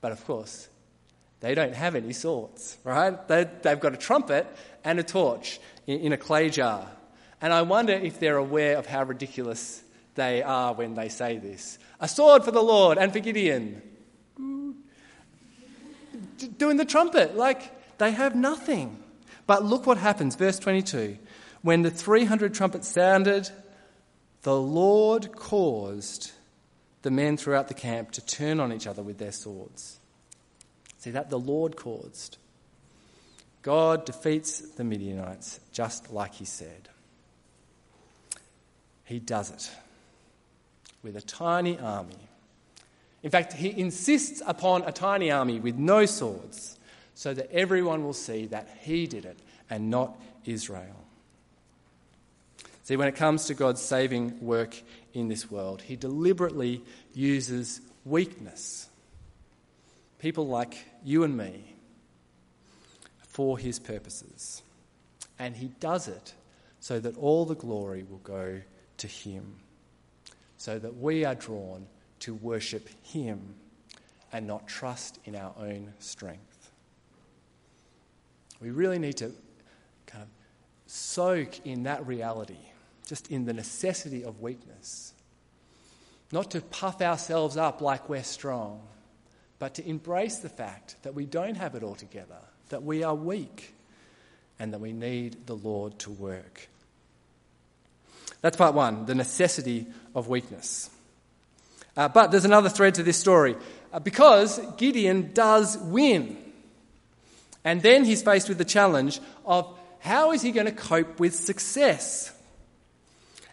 But 0.01 0.11
of 0.11 0.25
course, 0.27 0.69
they 1.39 1.55
don't 1.55 1.75
have 1.77 1.95
any 1.95 2.13
swords, 2.13 2.77
right? 2.83 3.17
They, 3.29 3.49
have 3.63 3.79
got 3.79 3.95
a 3.95 3.97
trumpet 3.97 4.49
and 4.83 4.99
a 4.99 5.05
torch 5.05 5.61
in, 5.87 6.01
in 6.01 6.13
a 6.13 6.19
clay 6.19 6.51
jar. 6.51 6.89
And 7.41 7.53
I 7.53 7.63
wonder 7.63 7.93
if 7.93 8.19
they're 8.19 8.37
aware 8.37 8.79
of 8.79 8.87
how 8.87 9.05
ridiculous 9.05 9.85
they 10.17 10.43
are 10.43 10.73
when 10.73 10.95
they 10.95 11.09
say 11.09 11.39
this. 11.39 11.79
A 12.01 12.09
sword 12.09 12.43
for 12.45 12.51
the 12.51 12.63
Lord 12.63 12.99
and 12.99 13.13
for 13.13 13.21
Gideon. 13.21 13.81
Doing 16.59 16.77
the 16.77 16.85
trumpet. 16.85 17.37
Like, 17.37 17.99
they 17.99 18.11
have 18.11 18.35
nothing. 18.35 19.03
But 19.47 19.65
look 19.65 19.87
what 19.87 19.99
happens, 19.99 20.35
verse 20.35 20.59
22. 20.59 21.19
When 21.63 21.83
the 21.83 21.91
300 21.91 22.55
trumpets 22.55 22.89
sounded, 22.89 23.49
the 24.43 24.57
Lord 24.57 25.37
caused 25.37 26.33
the 27.03 27.11
men 27.11 27.37
throughout 27.37 27.69
the 27.69 27.75
camp 27.75 28.11
to 28.13 28.25
turn 28.25 28.59
on 28.59 28.73
each 28.73 28.87
other 28.87 29.03
with 29.03 29.19
their 29.19 29.33
swords. 29.33 30.01
See 30.99 31.11
that? 31.11 31.31
The 31.31 31.39
Lord 31.39 31.77
caused. 31.77 32.39
God 33.63 34.05
defeats 34.05 34.61
the 34.61 34.85
Midianites 34.85 35.61
just 35.73 36.13
like 36.13 36.35
he 36.35 36.45
said. 36.45 36.89
He 39.05 39.21
does 39.21 39.51
it 39.51 39.71
with 41.07 41.17
a 41.17 41.21
tiny 41.21 41.79
army. 41.79 42.19
In 43.23 43.31
fact, 43.31 43.53
he 43.53 43.79
insists 43.79 44.43
upon 44.45 44.83
a 44.83 44.91
tiny 44.91 45.31
army 45.31 45.61
with 45.61 45.77
no 45.77 46.05
swords 46.05 46.77
so 47.15 47.33
that 47.33 47.49
everyone 47.53 48.03
will 48.03 48.13
see 48.13 48.47
that 48.47 48.69
he 48.81 49.07
did 49.07 49.25
it 49.25 49.39
and 49.71 49.89
not 49.89 50.21
Israel. 50.45 51.05
See, 52.83 52.97
when 52.97 53.07
it 53.07 53.15
comes 53.15 53.47
to 53.47 53.55
God's 53.55 53.81
saving 53.81 54.41
work 54.41 54.77
in 55.15 55.29
this 55.29 55.49
world, 55.49 55.81
he 55.81 55.95
deliberately 55.95 56.83
uses 57.15 57.81
weakness. 58.05 58.89
People 60.19 60.49
like 60.49 60.77
you 61.05 61.23
and 61.23 61.37
me 61.37 61.77
for 63.29 63.57
his 63.59 63.79
purposes. 63.79 64.61
And 65.39 65.57
he 65.57 65.69
does 65.79 66.09
it 66.09 66.35
so 66.81 66.99
that 66.99 67.17
all 67.17 67.45
the 67.45 67.55
glory 67.55 68.05
will 68.09 68.19
go 68.19 68.61
to 68.99 69.07
him, 69.07 69.61
so 70.57 70.79
that 70.79 70.97
we 70.97 71.25
are 71.25 71.35
drawn 71.35 71.87
to 72.21 72.35
worship 72.35 72.89
him 73.03 73.55
and 74.33 74.47
not 74.47 74.67
trust 74.67 75.19
in 75.25 75.37
our 75.37 75.55
own 75.59 75.93
strength. 75.99 76.71
We 78.61 78.71
really 78.71 78.99
need 78.99 79.17
to 79.19 79.33
kind 80.07 80.23
of 80.23 80.29
soak 80.87 81.67
in 81.67 81.85
that 81.85 82.07
reality, 82.07 82.57
just 83.07 83.31
in 83.31 83.45
the 83.45 83.53
necessity 83.53 84.25
of 84.25 84.41
weakness. 84.41 85.13
Not 86.33 86.51
to 86.53 86.61
puff 86.61 87.01
ourselves 87.03 87.57
up 87.57 87.81
like 87.81 88.09
we're 88.09 88.25
strong, 88.25 88.81
but 89.59 89.75
to 89.75 89.89
embrace 89.89 90.39
the 90.39 90.49
fact 90.49 90.97
that 91.03 91.15
we 91.15 91.25
don't 91.25 91.57
have 91.57 91.75
it 91.75 91.83
all 91.83 91.95
together, 91.95 92.39
that 92.71 92.83
we 92.83 93.03
are 93.05 93.15
weak, 93.15 93.75
and 94.59 94.73
that 94.73 94.81
we 94.81 94.93
need 94.93 95.47
the 95.47 95.57
Lord 95.57 95.99
to 96.01 96.11
work. 96.11 96.69
That's 98.41 98.57
part 98.57 98.75
one 98.75 99.07
the 99.07 99.15
necessity 99.15 99.87
of 100.15 100.29
weakness. 100.29 100.91
Uh, 101.97 102.09
but 102.09 102.31
there's 102.31 102.45
another 102.45 102.69
thread 102.69 102.95
to 102.97 103.03
this 103.03 103.17
story 103.17 103.57
uh, 103.93 103.99
because 104.01 104.61
Gideon 104.77 105.33
does 105.33 105.79
win. 105.79 106.37
And 107.65 107.83
then 107.83 108.05
he's 108.05 108.23
faced 108.23 108.49
with 108.49 108.59
the 108.59 108.65
challenge 108.65 109.21
of 109.45 109.77
how 110.01 110.33
is 110.33 110.43
he 110.43 110.53
going 110.53 110.67
to 110.67 110.73
cope 110.73 111.19
with 111.19 111.35
success? 111.35 112.33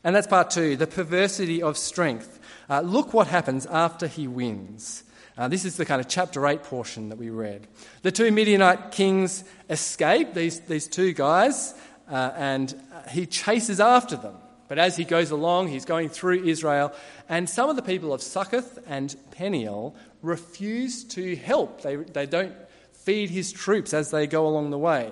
And 0.04 0.16
that's 0.16 0.28
part 0.28 0.52
two 0.52 0.76
the 0.76 0.88
perversity 0.88 1.62
of 1.62 1.78
strength. 1.78 2.40
Uh, 2.70 2.82
look 2.82 3.14
what 3.14 3.28
happens 3.28 3.66
after 3.66 4.08
he 4.08 4.28
wins. 4.28 5.04
Uh, 5.38 5.48
this 5.48 5.66
is 5.66 5.78
the 5.78 5.86
kind 5.86 6.00
of 6.00 6.08
chapter 6.08 6.46
8 6.46 6.64
portion 6.64 7.10
that 7.10 7.18
we 7.18 7.30
read. 7.32 7.66
The 8.04 8.12
two 8.12 8.32
Midianite 8.32 8.92
kings 8.92 9.44
escape, 9.68 10.36
these, 10.36 10.60
these 10.62 10.88
two 10.88 11.12
guys, 11.14 11.74
uh, 12.10 12.32
and 12.36 12.74
uh, 12.94 13.10
he 13.10 13.26
chases 13.26 13.80
after 13.80 14.16
them. 14.16 14.36
But 14.74 14.80
as 14.80 14.98
he 14.98 15.04
goes 15.04 15.30
along, 15.30 15.68
he's 15.68 15.86
going 15.86 16.10
through 16.10 16.46
Israel, 16.46 16.94
and 17.30 17.48
some 17.48 17.70
of 17.70 17.76
the 17.76 17.84
people 17.84 18.12
of 18.12 18.24
Succoth 18.24 18.80
and 18.88 19.16
Peniel 19.30 19.96
refuse 20.24 21.04
to 21.10 21.36
help. 21.36 21.84
They, 21.84 21.98
they 21.98 22.26
don't 22.26 22.56
feed 22.92 23.30
his 23.30 23.52
troops 23.52 23.94
as 23.94 24.10
they 24.10 24.26
go 24.26 24.48
along 24.48 24.72
the 24.72 24.80
way. 24.80 25.12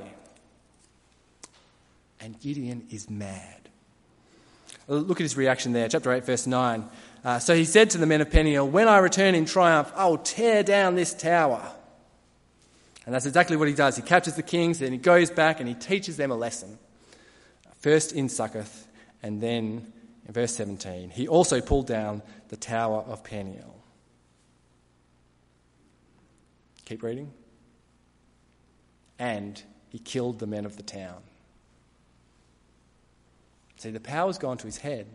And 2.19 2.39
Gideon 2.39 2.88
is 2.89 3.08
mad. 3.08 3.69
Look 4.88 5.19
at 5.19 5.26
his 5.26 5.38
reaction 5.38 5.74
there, 5.74 5.88
chapter 5.88 6.12
8, 6.12 6.26
verse 6.26 6.47
9. 6.47 6.84
Uh, 7.24 7.38
so 7.38 7.54
he 7.54 7.65
said 7.65 7.91
to 7.91 8.00
the 8.00 8.08
men 8.08 8.21
of 8.21 8.32
Peniel, 8.32 8.67
When 8.67 8.88
I 8.88 8.97
return 8.97 9.36
in 9.36 9.45
triumph, 9.45 9.91
I 9.95 10.08
will 10.08 10.17
tear 10.17 10.63
down 10.63 10.95
this 10.95 11.13
tower. 11.13 11.71
And 13.06 13.13
that's 13.13 13.28
exactly 13.28 13.58
what 13.58 13.67
he 13.67 13.76
does. 13.76 13.95
He 13.95 14.02
captures 14.02 14.34
the 14.34 14.41
kings, 14.41 14.80
then 14.80 14.91
he 14.91 14.97
goes 14.97 15.30
back 15.30 15.60
and 15.60 15.69
he 15.69 15.76
teaches 15.76 16.17
them 16.17 16.32
a 16.32 16.36
lesson. 16.36 16.80
First 17.78 18.13
in 18.13 18.28
Succoth, 18.28 18.81
and 19.23 19.41
then 19.41 19.91
in 20.27 20.34
verse 20.34 20.55
17, 20.55 21.10
he 21.10 21.27
also 21.27 21.62
pulled 21.62 21.88
down 21.88 22.21
the 22.49 22.57
tower 22.57 23.03
of 23.07 23.23
Peniel. 23.23 23.84
Keep 26.86 27.03
reading. 27.03 27.31
And 29.19 29.62
he 29.89 29.99
killed 29.99 30.39
the 30.39 30.47
men 30.47 30.65
of 30.65 30.77
the 30.77 30.84
town. 30.84 31.21
See, 33.77 33.91
the 33.91 33.99
power's 33.99 34.38
gone 34.38 34.57
to 34.57 34.65
his 34.65 34.77
head. 34.77 35.07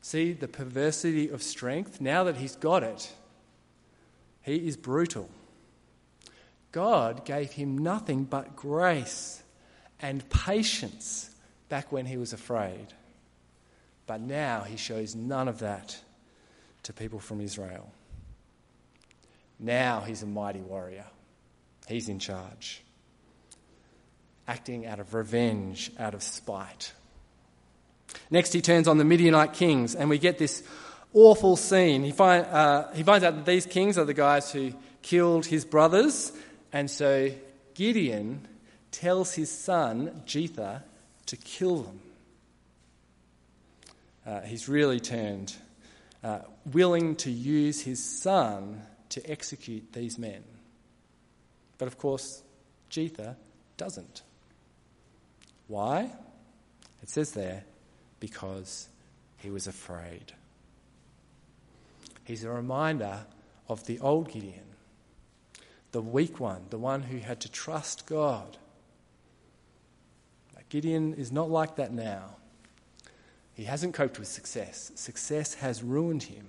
See 0.00 0.32
the 0.32 0.48
perversity 0.48 1.28
of 1.28 1.42
strength? 1.42 2.00
Now 2.00 2.24
that 2.24 2.36
he's 2.36 2.56
got 2.56 2.82
it, 2.82 3.12
he 4.42 4.56
is 4.66 4.76
brutal. 4.76 5.28
God 6.72 7.24
gave 7.24 7.52
him 7.52 7.78
nothing 7.78 8.24
but 8.24 8.56
grace 8.56 9.42
and 10.00 10.28
patience 10.28 11.30
back 11.68 11.92
when 11.92 12.06
he 12.06 12.16
was 12.16 12.32
afraid. 12.32 12.86
But 14.06 14.20
now 14.20 14.62
he 14.62 14.76
shows 14.76 15.14
none 15.14 15.48
of 15.48 15.58
that 15.58 15.98
to 16.84 16.92
people 16.92 17.18
from 17.18 17.40
Israel. 17.40 17.92
Now 19.58 20.00
he's 20.00 20.22
a 20.22 20.26
mighty 20.26 20.60
warrior. 20.60 21.04
He's 21.88 22.08
in 22.08 22.18
charge, 22.18 22.82
acting 24.46 24.86
out 24.86 25.00
of 25.00 25.14
revenge, 25.14 25.90
out 25.98 26.14
of 26.14 26.22
spite. 26.22 26.92
Next, 28.30 28.52
he 28.52 28.60
turns 28.60 28.88
on 28.88 28.98
the 28.98 29.04
Midianite 29.04 29.54
kings, 29.54 29.94
and 29.94 30.08
we 30.08 30.18
get 30.18 30.38
this 30.38 30.62
awful 31.12 31.56
scene. 31.56 32.04
He, 32.04 32.12
find, 32.12 32.44
uh, 32.46 32.92
he 32.92 33.02
finds 33.02 33.24
out 33.24 33.36
that 33.36 33.46
these 33.46 33.66
kings 33.66 33.98
are 33.98 34.04
the 34.04 34.14
guys 34.14 34.52
who 34.52 34.72
killed 35.02 35.46
his 35.46 35.64
brothers, 35.64 36.32
and 36.72 36.90
so 36.90 37.30
Gideon 37.74 38.46
tells 38.90 39.34
his 39.34 39.50
son, 39.50 40.22
Jether, 40.26 40.82
to 41.28 41.36
kill 41.36 41.82
them. 41.82 42.00
Uh, 44.26 44.40
he's 44.40 44.68
really 44.68 45.00
turned, 45.00 45.54
uh, 46.24 46.40
willing 46.72 47.16
to 47.16 47.30
use 47.30 47.80
his 47.80 48.20
son 48.20 48.82
to 49.10 49.30
execute 49.30 49.92
these 49.92 50.18
men. 50.18 50.42
But 51.78 51.88
of 51.88 51.96
course, 51.96 52.42
Jether 52.90 53.36
doesn't. 53.76 54.22
Why? 55.66 56.10
It 57.02 57.08
says 57.08 57.32
there, 57.32 57.64
because 58.20 58.88
he 59.36 59.50
was 59.50 59.66
afraid. 59.66 60.32
He's 62.24 62.44
a 62.44 62.50
reminder 62.50 63.20
of 63.68 63.86
the 63.86 64.00
old 64.00 64.32
Gideon, 64.32 64.74
the 65.92 66.02
weak 66.02 66.40
one, 66.40 66.62
the 66.70 66.78
one 66.78 67.02
who 67.02 67.18
had 67.18 67.40
to 67.40 67.50
trust 67.50 68.06
God. 68.06 68.56
Gideon 70.68 71.14
is 71.14 71.32
not 71.32 71.50
like 71.50 71.76
that 71.76 71.92
now. 71.92 72.36
He 73.54 73.64
hasn't 73.64 73.94
coped 73.94 74.18
with 74.18 74.28
success. 74.28 74.92
Success 74.94 75.54
has 75.54 75.82
ruined 75.82 76.24
him. 76.24 76.46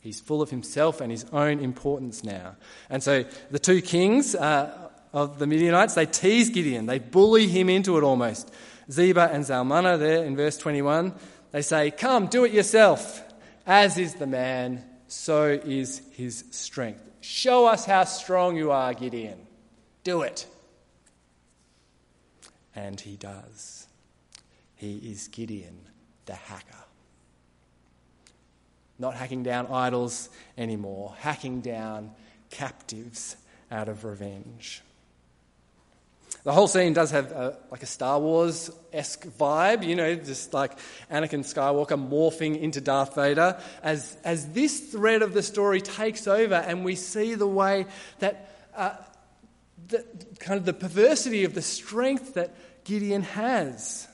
He's 0.00 0.20
full 0.20 0.42
of 0.42 0.50
himself 0.50 1.00
and 1.00 1.10
his 1.10 1.24
own 1.32 1.60
importance 1.60 2.22
now. 2.22 2.56
And 2.88 3.02
so 3.02 3.24
the 3.50 3.58
two 3.58 3.80
kings 3.80 4.34
uh, 4.34 4.90
of 5.12 5.38
the 5.38 5.46
Midianites, 5.46 5.94
they 5.94 6.06
tease 6.06 6.50
Gideon, 6.50 6.86
they 6.86 6.98
bully 6.98 7.48
him 7.48 7.68
into 7.68 7.96
it 7.98 8.04
almost. 8.04 8.52
Zebah 8.90 9.32
and 9.32 9.44
Zalmunna, 9.44 9.98
there 9.98 10.24
in 10.24 10.36
verse 10.36 10.56
21, 10.56 11.14
they 11.50 11.62
say, 11.62 11.90
Come, 11.90 12.26
do 12.26 12.44
it 12.44 12.52
yourself. 12.52 13.22
As 13.66 13.98
is 13.98 14.14
the 14.14 14.26
man, 14.26 14.84
so 15.08 15.46
is 15.46 16.02
his 16.12 16.44
strength. 16.50 17.08
Show 17.20 17.66
us 17.66 17.84
how 17.84 18.04
strong 18.04 18.56
you 18.56 18.70
are, 18.70 18.94
Gideon. 18.94 19.38
Do 20.04 20.22
it. 20.22 20.46
And 22.78 23.00
he 23.00 23.16
does. 23.16 23.88
He 24.76 24.98
is 24.98 25.26
Gideon, 25.26 25.80
the 26.26 26.34
hacker. 26.34 26.84
Not 29.00 29.14
hacking 29.14 29.42
down 29.42 29.66
idols 29.66 30.28
anymore, 30.56 31.16
hacking 31.18 31.60
down 31.60 32.12
captives 32.50 33.36
out 33.72 33.88
of 33.88 34.04
revenge. 34.04 34.82
The 36.44 36.52
whole 36.52 36.68
scene 36.68 36.92
does 36.92 37.10
have 37.10 37.32
a, 37.32 37.58
like 37.72 37.82
a 37.82 37.86
Star 37.86 38.20
Wars 38.20 38.70
esque 38.92 39.26
vibe, 39.26 39.84
you 39.84 39.96
know, 39.96 40.14
just 40.14 40.54
like 40.54 40.78
Anakin 41.10 41.40
Skywalker 41.40 41.98
morphing 41.98 42.60
into 42.60 42.80
Darth 42.80 43.16
Vader. 43.16 43.60
As, 43.82 44.16
as 44.22 44.52
this 44.52 44.78
thread 44.78 45.22
of 45.22 45.34
the 45.34 45.42
story 45.42 45.80
takes 45.80 46.28
over, 46.28 46.54
and 46.54 46.84
we 46.84 46.94
see 46.94 47.34
the 47.34 47.46
way 47.46 47.86
that 48.20 48.54
uh, 48.76 48.94
the, 49.88 50.04
kind 50.38 50.58
of 50.58 50.64
the 50.64 50.72
perversity 50.72 51.44
of 51.44 51.54
the 51.54 51.62
strength 51.62 52.34
that 52.34 52.54
Gideon 52.88 53.22
has. 53.22 54.08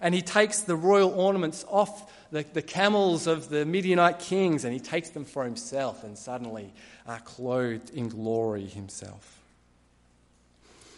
And 0.00 0.14
he 0.14 0.22
takes 0.22 0.62
the 0.62 0.74
royal 0.74 1.10
ornaments 1.10 1.64
off 1.68 2.12
the, 2.32 2.44
the 2.52 2.62
camels 2.62 3.26
of 3.26 3.48
the 3.48 3.64
Midianite 3.64 4.18
kings 4.18 4.64
and 4.64 4.72
he 4.72 4.80
takes 4.80 5.10
them 5.10 5.24
for 5.24 5.44
himself 5.44 6.02
and 6.02 6.18
suddenly 6.18 6.72
are 7.06 7.20
clothed 7.20 7.90
in 7.90 8.08
glory 8.08 8.66
himself. 8.66 9.38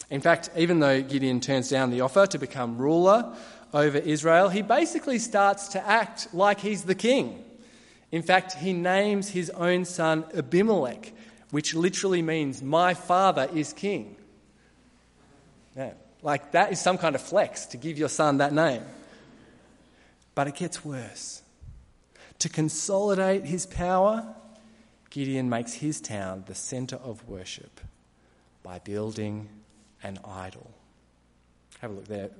In 0.09 0.21
fact, 0.21 0.51
even 0.57 0.81
though 0.81 1.03
Gideon 1.03 1.41
turns 1.41 1.69
down 1.69 1.91
the 1.91 2.01
offer 2.01 2.27
to 2.27 2.39
become 2.39 2.79
ruler 2.79 3.35
over 3.75 3.99
Israel, 3.99 4.49
he 4.49 4.63
basically 4.63 5.19
starts 5.19 5.69
to 5.69 5.87
act 5.87 6.33
like 6.33 6.61
he's 6.61 6.85
the 6.85 6.95
king. 6.95 7.45
In 8.11 8.23
fact, 8.23 8.55
he 8.55 8.73
names 8.73 9.31
his 9.31 9.51
own 9.51 9.85
son 9.85 10.25
Abimelech, 10.35 11.13
which 11.51 11.75
literally 11.75 12.23
means, 12.23 12.63
My 12.63 12.95
father 12.95 13.49
is 13.55 13.73
king. 13.73 14.17
Yeah, 15.75 15.93
like 16.23 16.53
that 16.53 16.73
is 16.73 16.81
some 16.81 16.99
kind 16.99 17.15
of 17.15 17.21
flex 17.21 17.67
to 17.67 17.77
give 17.77 17.99
your 17.99 18.09
son 18.09 18.39
that 18.39 18.53
name. 18.53 18.83
But 20.35 20.49
it 20.49 20.55
gets 20.55 20.85
worse. 20.85 21.43
To 22.39 22.49
consolidate 22.49 23.45
his 23.45 23.67
power, 23.67 24.35
Gideon 25.11 25.49
makes 25.49 25.75
his 25.75 26.01
town 26.01 26.45
the 26.47 26.55
centre 26.55 26.97
of 26.97 27.29
worship 27.29 27.81
by 28.63 28.79
building 28.79 29.49
an 30.03 30.19
idol. 30.27 30.71
Have 31.81 31.91
a 31.91 31.95
look 31.95 32.07
there. 32.07 32.31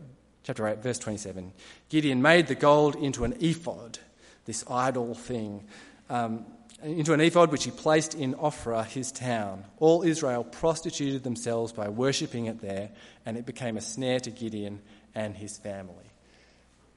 Chapter 0.45 0.67
8, 0.67 0.79
verse 0.79 0.99
27. 0.99 1.53
Gideon 1.89 2.23
made 2.23 2.47
the 2.47 2.55
gold 2.55 2.97
into 2.97 3.25
an 3.25 3.37
ephod, 3.41 3.99
this 4.45 4.65
idol 4.69 5.15
thing, 5.15 5.65
um, 6.11 6.45
into 6.83 7.13
an 7.13 7.21
ephod 7.21 7.53
which 7.53 7.65
he 7.65 7.71
placed 7.71 8.15
in 8.15 8.35
Ophrah, 8.35 8.87
his 8.87 9.13
town. 9.13 9.65
All 9.79 10.03
Israel 10.03 10.45
prostituted 10.45 11.23
themselves 11.23 11.73
by 11.73 11.89
worshipping 11.89 12.47
it 12.47 12.61
there, 12.61 12.91
and 13.25 13.37
it 13.37 13.47
became 13.47 13.77
a 13.77 13.81
snare 13.81 14.21
to 14.21 14.31
Gideon 14.31 14.81
and 15.15 15.37
his 15.37 15.59
family. 15.59 15.95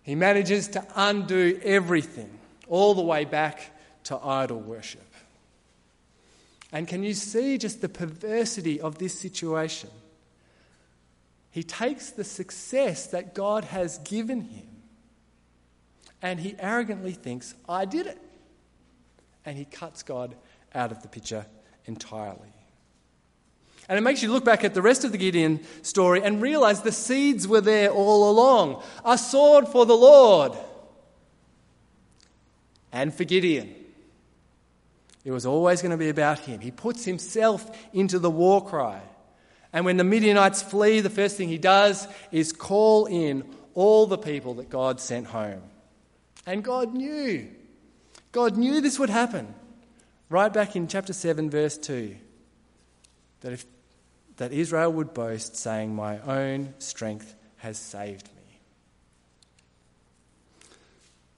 He 0.03 0.15
manages 0.15 0.67
to 0.69 0.85
undo 0.95 1.59
everything, 1.63 2.29
all 2.67 2.93
the 2.93 3.01
way 3.01 3.25
back 3.25 3.71
to 4.05 4.17
idol 4.17 4.59
worship. 4.59 5.01
And 6.71 6.87
can 6.87 7.03
you 7.03 7.13
see 7.13 7.57
just 7.57 7.81
the 7.81 7.89
perversity 7.89 8.81
of 8.81 8.97
this 8.97 9.17
situation? 9.17 9.89
He 11.51 11.63
takes 11.63 12.09
the 12.09 12.23
success 12.23 13.07
that 13.07 13.33
God 13.33 13.63
has 13.63 13.99
given 13.99 14.41
him 14.41 14.67
and 16.25 16.39
he 16.39 16.55
arrogantly 16.57 17.11
thinks, 17.11 17.53
I 17.69 17.85
did 17.85 18.07
it. 18.07 18.19
And 19.45 19.57
he 19.57 19.65
cuts 19.65 20.03
God 20.03 20.35
out 20.73 20.91
of 20.91 21.01
the 21.01 21.07
picture 21.07 21.45
entirely. 21.85 22.53
And 23.87 23.97
it 23.97 24.01
makes 24.01 24.23
you 24.23 24.31
look 24.31 24.43
back 24.43 24.63
at 24.63 24.73
the 24.73 24.81
rest 24.81 25.03
of 25.03 25.11
the 25.11 25.17
Gideon 25.17 25.59
story 25.83 26.23
and 26.23 26.41
realize 26.41 26.81
the 26.81 26.91
seeds 26.91 27.47
were 27.47 27.61
there 27.61 27.91
all 27.91 28.31
along. 28.31 28.81
A 29.03 29.17
sword 29.17 29.67
for 29.67 29.85
the 29.85 29.95
Lord 29.95 30.53
and 32.91 33.13
for 33.13 33.23
Gideon. 33.23 33.73
It 35.23 35.31
was 35.31 35.45
always 35.45 35.81
going 35.81 35.91
to 35.91 35.97
be 35.97 36.09
about 36.09 36.39
him. 36.39 36.61
He 36.61 36.71
puts 36.71 37.05
himself 37.05 37.69
into 37.93 38.17
the 38.17 38.29
war 38.29 38.65
cry. 38.65 39.01
And 39.73 39.85
when 39.85 39.97
the 39.97 40.03
Midianites 40.03 40.61
flee, 40.61 41.01
the 41.01 41.09
first 41.09 41.35
thing 41.35 41.49
he 41.49 41.57
does 41.57 42.07
is 42.31 42.53
call 42.53 43.05
in 43.05 43.43
all 43.73 44.07
the 44.07 44.17
people 44.17 44.55
that 44.55 44.69
God 44.69 44.99
sent 44.99 45.27
home. 45.27 45.61
And 46.45 46.63
God 46.63 46.93
knew. 46.93 47.49
God 48.35 48.57
knew 48.57 48.81
this 48.81 48.99
would 48.99 49.09
happen. 49.09 49.55
Right 50.29 50.51
back 50.51 50.75
in 50.75 50.89
chapter 50.89 51.13
7, 51.13 51.49
verse 51.49 51.77
2. 51.77 52.17
That 53.39 53.53
if 53.53 53.65
that 54.35 54.51
Israel 54.51 54.91
would 54.91 55.13
boast, 55.13 55.55
saying, 55.55 55.95
My 55.95 56.19
own 56.19 56.73
strength 56.79 57.33
has 57.59 57.77
saved 57.77 58.27
me. 58.35 58.59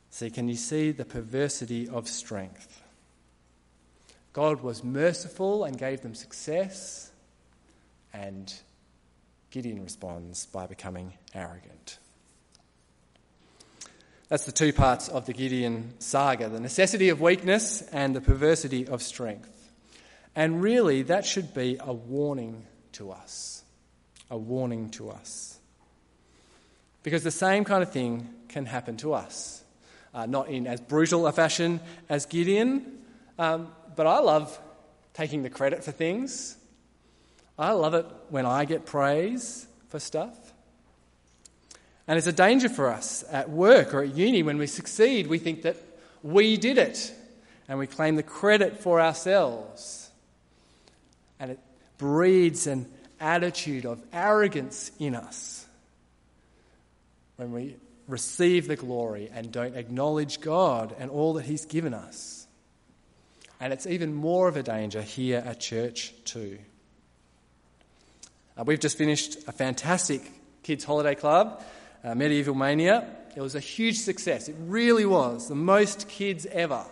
See, 0.10 0.32
can 0.32 0.50
you 0.50 0.56
see 0.56 0.90
the 0.90 1.06
perversity 1.06 1.88
of 1.88 2.08
strength? 2.08 2.82
God 4.34 4.62
was 4.62 4.84
merciful 4.84 5.66
and 5.66 5.78
gave 5.78 6.02
them 6.02 6.16
success, 6.16 7.12
and 8.12 8.52
Gideon 9.52 9.84
responds 9.84 10.48
by 10.48 10.66
becoming 10.66 11.14
arrogant. 11.36 12.00
That's 14.30 14.46
the 14.46 14.52
two 14.52 14.74
parts 14.74 15.08
of 15.08 15.26
the 15.26 15.32
Gideon 15.32 15.94
saga 16.00 16.50
the 16.50 16.60
necessity 16.60 17.10
of 17.10 17.22
weakness 17.22 17.82
and 17.94 18.16
the 18.16 18.22
perversity 18.22 18.86
of 18.86 19.02
strength. 19.02 19.50
And 20.36 20.62
really, 20.62 21.04
that 21.04 21.26
should 21.26 21.54
be 21.54 21.78
a 21.80 21.94
warning 21.94 22.66
to 22.94 23.12
us, 23.12 23.64
a 24.30 24.38
warning 24.38 24.90
to 24.92 25.10
us. 25.10 25.58
Because 27.04 27.24
the 27.24 27.32
same 27.32 27.64
kind 27.64 27.82
of 27.82 27.92
thing 27.92 28.28
can 28.50 28.66
happen 28.66 28.98
to 28.98 29.14
us. 29.14 29.64
Uh, 30.14 30.26
not 30.26 30.50
in 30.50 30.68
as 30.68 30.82
brutal 30.82 31.26
a 31.26 31.32
fashion 31.32 31.80
as 32.10 32.26
Gideon, 32.26 33.00
um, 33.40 33.72
but 33.96 34.08
I 34.08 34.20
love 34.20 34.60
taking 35.14 35.42
the 35.42 35.50
credit 35.50 35.84
for 35.84 35.92
things. 35.92 36.58
I 37.58 37.72
love 37.72 37.94
it 37.94 38.06
when 38.30 38.46
I 38.46 38.66
get 38.66 38.86
praise 38.86 39.68
for 39.88 40.00
stuff. 40.00 40.47
And 42.08 42.18
it's 42.18 42.28
a 42.28 42.34
danger 42.34 42.70
for 42.70 42.90
us 42.90 43.24
at 43.30 43.50
work 43.50 43.94
or 43.94 44.02
at 44.02 44.16
uni 44.16 44.44
when 44.44 44.58
we 44.58 44.68
succeed. 44.68 45.28
We 45.28 45.40
think 45.40 45.64
that 45.64 45.76
we 46.24 46.58
did 46.58 46.78
it 46.78 47.14
and 47.68 47.78
we 47.78 47.88
claim 47.88 48.16
the 48.16 48.24
credit 48.24 48.80
for 48.80 49.02
ourselves. 49.02 50.10
And 51.40 51.52
it 51.52 51.60
breeds 51.98 52.66
an 52.68 52.88
attitude 53.20 53.86
of 53.86 54.02
arrogance 54.14 54.92
in 55.00 55.16
us 55.16 55.66
when 57.36 57.52
we 57.52 57.76
receive 58.08 58.68
the 58.68 58.76
glory 58.76 59.30
and 59.34 59.52
don't 59.52 59.76
acknowledge 59.76 60.40
God 60.40 60.96
and 60.98 61.12
all 61.12 61.34
that 61.34 61.46
He's 61.46 61.66
given 61.66 61.94
us. 61.94 62.48
And 63.60 63.74
it's 63.74 63.88
even 63.88 64.14
more 64.14 64.48
of 64.48 64.56
a 64.56 64.64
danger 64.64 65.02
here 65.02 65.44
at 65.46 65.60
church, 65.60 66.14
too. 66.26 66.60
Uh, 68.58 68.64
we've 68.66 68.80
just 68.80 68.98
finished 68.98 69.48
a 69.48 69.52
fantastic 69.52 70.32
kids' 70.64 70.84
holiday 70.84 71.16
club, 71.16 71.64
uh, 72.08 72.16
Medieval 72.16 72.56
Mania. 72.56 73.06
It 73.36 73.42
was 73.42 73.56
a 73.56 73.60
huge 73.60 73.98
success. 74.00 74.48
It 74.48 74.56
really 74.60 75.06
was. 75.06 75.50
The 75.50 75.56
most 75.56 76.08
kids 76.08 76.46
ever. 76.48 76.86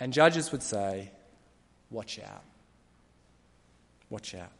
And 0.00 0.12
judges 0.12 0.50
would 0.50 0.62
say, 0.62 1.10
watch 1.90 2.18
out. 2.18 2.42
Watch 4.08 4.34
out. 4.34 4.50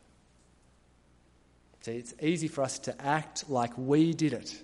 See, 1.80 1.92
it's 1.92 2.14
easy 2.20 2.48
for 2.48 2.62
us 2.62 2.78
to 2.80 3.00
act 3.00 3.48
like 3.48 3.72
we 3.76 4.12
did 4.12 4.34
it. 4.34 4.62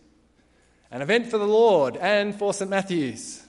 An 0.90 1.00
event 1.00 1.30
for 1.30 1.38
the 1.38 1.48
Lord 1.48 1.96
and 1.96 2.34
for 2.34 2.52
St. 2.52 2.70
Matthew's. 2.70 3.42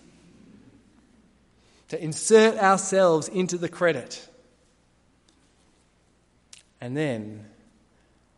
To 1.89 2.01
insert 2.01 2.57
ourselves 2.57 3.27
into 3.27 3.57
the 3.57 3.69
credit. 3.69 4.27
And 6.79 6.95
then 6.95 7.45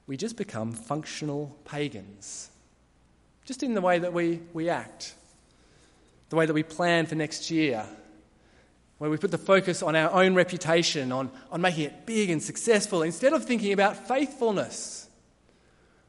we 0.07 0.15
just 0.15 0.37
become 0.37 0.71
functional 0.71 1.55
pagans. 1.65 2.49
Just 3.45 3.61
in 3.61 3.73
the 3.73 3.81
way 3.81 3.99
that 3.99 4.13
we, 4.13 4.41
we 4.53 4.69
act, 4.69 5.13
the 6.29 6.37
way 6.37 6.45
that 6.45 6.53
we 6.53 6.63
plan 6.63 7.05
for 7.05 7.15
next 7.15 7.51
year, 7.51 7.85
where 8.97 9.09
we 9.09 9.17
put 9.17 9.31
the 9.31 9.37
focus 9.37 9.83
on 9.83 9.95
our 9.95 10.11
own 10.11 10.33
reputation, 10.33 11.11
on, 11.11 11.29
on 11.51 11.61
making 11.61 11.83
it 11.83 12.05
big 12.05 12.29
and 12.29 12.41
successful, 12.41 13.03
instead 13.03 13.33
of 13.33 13.45
thinking 13.45 13.73
about 13.73 14.07
faithfulness. 14.07 15.07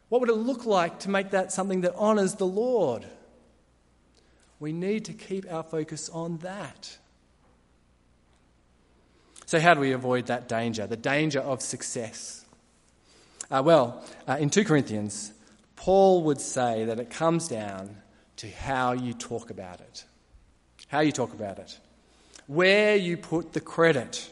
What 0.09 0.21
would 0.21 0.31
it 0.31 0.35
look 0.35 0.65
like 0.65 1.01
to 1.01 1.11
make 1.11 1.31
that 1.31 1.53
something 1.53 1.83
that 1.83 1.95
honours 1.95 2.37
the 2.37 2.47
Lord? 2.47 3.05
We 4.59 4.73
need 4.73 5.05
to 5.05 5.13
keep 5.13 5.53
our 5.53 5.63
focus 5.63 6.09
on 6.09 6.39
that. 6.39 6.97
So, 9.45 9.61
how 9.61 9.75
do 9.75 9.81
we 9.81 9.93
avoid 9.93 10.27
that 10.27 10.49
danger, 10.49 10.87
the 10.87 10.97
danger 10.97 11.41
of 11.41 11.63
success? 11.63 12.45
Uh, 13.51 13.63
well, 13.65 14.05
uh, 14.27 14.37
in 14.39 14.51
2 14.51 14.65
Corinthians, 14.65 15.33
Paul 15.77 16.23
would 16.25 16.41
say 16.41 16.85
that 16.85 17.01
it 17.01 17.11
comes 17.11 17.49
down 17.49 17.97
to 18.37 18.51
how 18.51 18.93
you 18.93 19.15
talk 19.15 19.51
about 19.51 19.81
it. 19.81 20.05
How 20.89 21.01
you 21.01 21.13
talk 21.13 21.33
about 21.33 21.59
it 21.59 21.79
where 22.49 22.97
you 22.97 23.17
put 23.17 23.53
the 23.53 23.61
credit. 23.61 24.31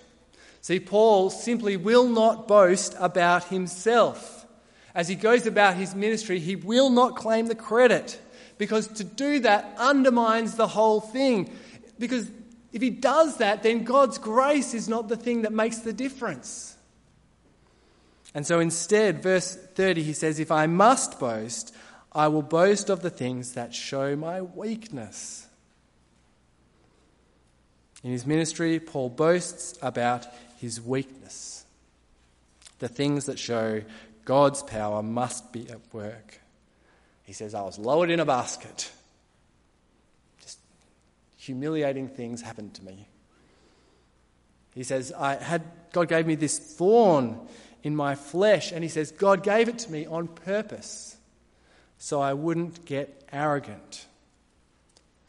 See, 0.63 0.81
Paul 0.81 1.31
simply 1.31 1.77
will 1.77 2.09
not 2.09 2.49
boast 2.49 2.97
about 2.99 3.45
himself. 3.45 4.47
As 4.95 5.07
he 5.07 5.15
goes 5.15 5.47
about 5.47 5.77
his 5.77 5.95
ministry, 5.95 6.41
he 6.41 6.57
will 6.57 6.91
not 6.91 7.15
claim 7.15 7.47
the 7.47 7.55
credit 7.55 8.19
because 8.59 8.89
to 8.89 9.05
do 9.05 9.41
that 9.41 9.77
undermines 9.79 10.57
the 10.57 10.67
whole 10.67 11.01
thing. 11.01 11.55
Because 11.99 12.31
if 12.73 12.81
he 12.81 12.91
does 12.91 13.37
that, 13.37 13.63
then 13.63 13.85
God's 13.85 14.17
grace 14.17 14.73
is 14.73 14.89
not 14.89 15.09
the 15.09 15.17
thing 15.17 15.43
that 15.43 15.53
makes 15.53 15.79
the 15.79 15.93
difference. 15.93 16.76
And 18.35 18.47
so 18.47 18.61
instead, 18.61 19.23
verse 19.23 19.55
30, 19.55 20.03
he 20.03 20.13
says, 20.13 20.39
If 20.39 20.51
I 20.51 20.67
must 20.67 21.19
boast, 21.19 21.75
I 22.13 22.29
will 22.29 22.43
boast 22.43 22.91
of 22.91 23.03
the 23.03 23.11
things 23.11 23.53
that 23.53 23.75
show 23.75 24.17
my 24.17 24.43
weakness. 24.43 25.47
In 28.03 28.11
his 28.11 28.27
ministry, 28.27 28.79
Paul 28.79 29.11
boasts 29.11 29.79
about 29.83 30.27
his 30.59 30.81
weakness. 30.81 31.65
The 32.79 32.89
things 32.89 33.27
that 33.27 33.39
show 33.39 33.83
God's 34.25 34.63
power 34.63 35.03
must 35.03 35.53
be 35.53 35.69
at 35.69 35.81
work. 35.93 36.41
He 37.25 37.33
says, 37.33 37.55
I 37.55 37.63
was 37.63 37.79
lowered 37.79 38.11
in 38.11 38.21
a 38.21 38.25
basket. 38.25 38.91
Just 40.41 40.59
humiliating 41.37 42.09
things 42.09 42.43
happened 42.43 42.75
to 42.75 42.85
me. 42.85 43.09
He 44.75 44.85
says, 44.85 45.13
I 45.13 45.37
had, 45.37 45.63
God 45.93 46.09
gave 46.09 46.27
me 46.27 46.35
this 46.35 46.59
thorn 46.59 47.41
in 47.87 47.95
my 47.95 48.17
flesh. 48.17 48.73
And 48.73 48.83
he 48.83 48.89
says, 48.89 49.13
God 49.13 49.45
gave 49.45 49.69
it 49.69 49.79
to 49.79 49.93
me 49.93 50.07
on 50.07 50.27
purpose 50.27 51.17
so 51.99 52.21
I 52.21 52.33
wouldn't 52.33 52.85
get 52.85 53.23
arrogant, 53.31 54.07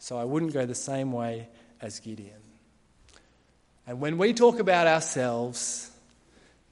so 0.00 0.18
I 0.18 0.24
wouldn't 0.24 0.52
go 0.52 0.66
the 0.66 0.74
same 0.74 1.12
way 1.12 1.46
as 1.80 2.00
Gideon. 2.00 2.42
And 3.86 4.00
when 4.00 4.18
we 4.18 4.34
talk 4.34 4.58
about 4.58 4.88
ourselves, 4.88 5.88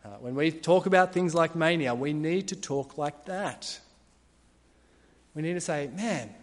uh, 0.05 0.09
when 0.19 0.35
we 0.35 0.51
talk 0.51 0.87
about 0.87 1.13
things 1.13 1.37
like 1.37 1.55
mania, 1.55 1.95
we 1.95 2.13
need 2.13 2.49
to 2.49 2.57
talk 2.57 2.99
like 2.99 3.27
that. 3.27 3.79
We 5.37 5.43
need 5.43 5.55
to 5.55 5.61
say, 5.61 5.89
man, 5.95 6.35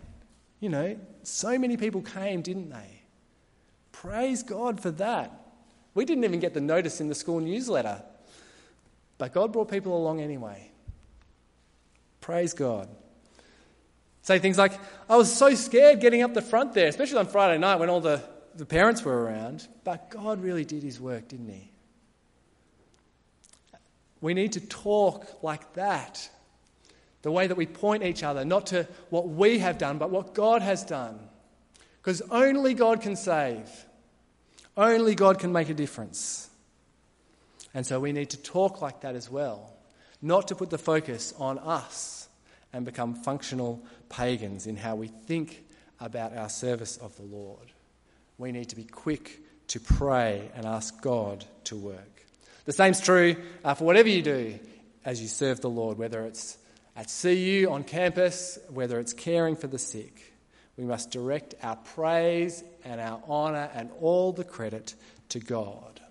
you 0.62 0.70
know, 0.70 0.98
so 1.24 1.60
many 1.60 1.76
people 1.76 2.02
came, 2.02 2.42
didn't 2.42 2.70
they? 2.70 3.02
Praise 3.92 4.42
God 4.42 4.80
for 4.80 4.92
that. 4.92 5.38
We 5.96 6.06
didn't 6.06 6.24
even 6.24 6.40
get 6.40 6.54
the 6.54 6.62
notice 6.62 7.02
in 7.02 7.10
the 7.10 7.16
school 7.16 7.42
newsletter 7.42 8.04
but 9.18 9.34
God 9.34 9.54
brought 9.54 9.70
people 9.70 9.96
along 9.96 10.22
anyway. 10.22 10.72
Praise 12.22 12.54
God. 12.54 12.88
Say 14.22 14.40
things 14.40 14.58
like, 14.58 14.80
I 15.10 15.18
was 15.18 15.34
so 15.34 15.54
scared 15.54 16.00
getting 16.00 16.22
up 16.22 16.34
the 16.34 16.42
front 16.42 16.74
there, 16.74 16.88
especially 16.88 17.18
on 17.18 17.28
Friday 17.28 17.58
night 17.60 17.76
when 17.76 17.90
all 17.90 18.00
the, 18.00 18.24
the 18.56 18.66
parents 18.66 19.04
were 19.04 19.24
around. 19.24 19.68
But 19.84 20.10
God 20.10 20.42
really 20.42 20.64
did 20.64 20.82
his 20.82 21.00
work, 21.00 21.28
didn't 21.28 21.50
he? 21.50 21.70
We 24.22 24.34
need 24.34 24.54
to 24.54 24.62
talk 24.62 25.44
like 25.44 25.74
that. 25.74 26.30
The 27.24 27.32
way 27.32 27.48
that 27.48 27.56
we 27.56 27.66
point 27.66 28.04
each 28.04 28.24
other, 28.24 28.46
not 28.46 28.68
to 28.68 28.88
what 29.10 29.28
we 29.28 29.60
have 29.60 29.78
done, 29.78 29.98
but 29.98 30.10
what 30.10 30.34
God 30.34 30.62
has 30.62 30.84
done. 30.86 31.20
Because 32.02 32.22
only 32.32 32.74
God 32.74 33.02
can 33.02 33.18
save, 33.18 33.70
only 34.78 35.16
God 35.16 35.40
can 35.40 35.52
make 35.52 35.70
a 35.70 35.74
difference. 35.74 36.50
And 37.74 37.86
so 37.86 38.00
we 38.00 38.12
need 38.12 38.30
to 38.32 38.38
talk 38.38 38.82
like 38.82 39.02
that 39.02 39.16
as 39.16 39.30
well, 39.30 39.74
not 40.22 40.48
to 40.50 40.56
put 40.56 40.70
the 40.70 40.78
focus 40.78 41.34
on 41.38 41.58
us 41.60 42.28
and 42.72 42.86
become 42.86 43.16
functional 43.16 43.84
pagans 44.10 44.68
in 44.68 44.76
how 44.76 44.96
we 44.96 45.08
think 45.08 45.64
about 46.00 46.36
our 46.36 46.50
service 46.50 46.98
of 46.98 47.16
the 47.16 47.24
Lord. 47.24 47.72
We 48.38 48.52
need 48.52 48.70
to 48.70 48.76
be 48.76 48.84
quick 48.84 49.42
to 49.68 49.80
pray 49.80 50.52
and 50.56 50.66
ask 50.66 51.02
God 51.02 51.46
to 51.66 51.76
work. 51.76 52.26
The 52.66 52.74
same's 52.74 53.02
true 53.02 53.36
uh, 53.64 53.74
for 53.74 53.86
whatever 53.86 54.10
you 54.10 54.22
do 54.22 54.60
as 55.06 55.22
you 55.22 55.28
serve 55.28 55.62
the 55.62 55.70
Lord, 55.70 55.98
whether 55.98 56.26
it's 56.26 56.58
at 56.96 57.14
CU 57.22 57.68
on 57.70 57.84
campus, 57.84 58.58
whether 58.70 59.00
it's 59.00 59.14
caring 59.14 59.56
for 59.56 59.68
the 59.68 59.80
sick. 59.80 60.34
We 60.78 60.86
must 60.86 61.12
direct 61.12 61.56
our 61.62 61.76
praise 61.76 62.64
and 62.84 63.00
our 63.00 63.22
honour 63.28 63.70
and 63.74 63.90
all 64.00 64.32
the 64.32 64.44
credit 64.44 64.96
to 65.30 65.40
God. 65.40 66.02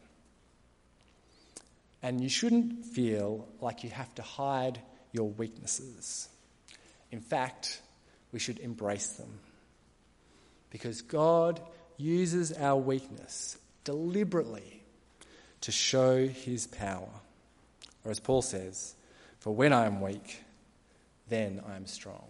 And 2.02 2.20
you 2.20 2.28
shouldn't 2.28 2.84
feel 2.84 3.46
like 3.60 3.84
you 3.84 3.90
have 3.90 4.12
to 4.16 4.22
hide 4.22 4.80
your 5.12 5.28
weaknesses. 5.28 6.28
In 7.10 7.20
fact, 7.20 7.80
we 8.32 8.38
should 8.38 8.58
embrace 8.58 9.10
them. 9.10 9.38
Because 10.70 11.02
God 11.02 11.60
uses 11.98 12.52
our 12.52 12.76
weakness 12.76 13.58
deliberately 13.84 14.82
to 15.60 15.70
show 15.70 16.26
his 16.26 16.66
power. 16.66 17.10
Or 18.04 18.10
as 18.10 18.18
Paul 18.18 18.42
says, 18.42 18.94
for 19.38 19.54
when 19.54 19.72
I 19.72 19.86
am 19.86 20.00
weak, 20.00 20.42
then 21.28 21.62
I 21.68 21.76
am 21.76 21.86
strong. 21.86 22.28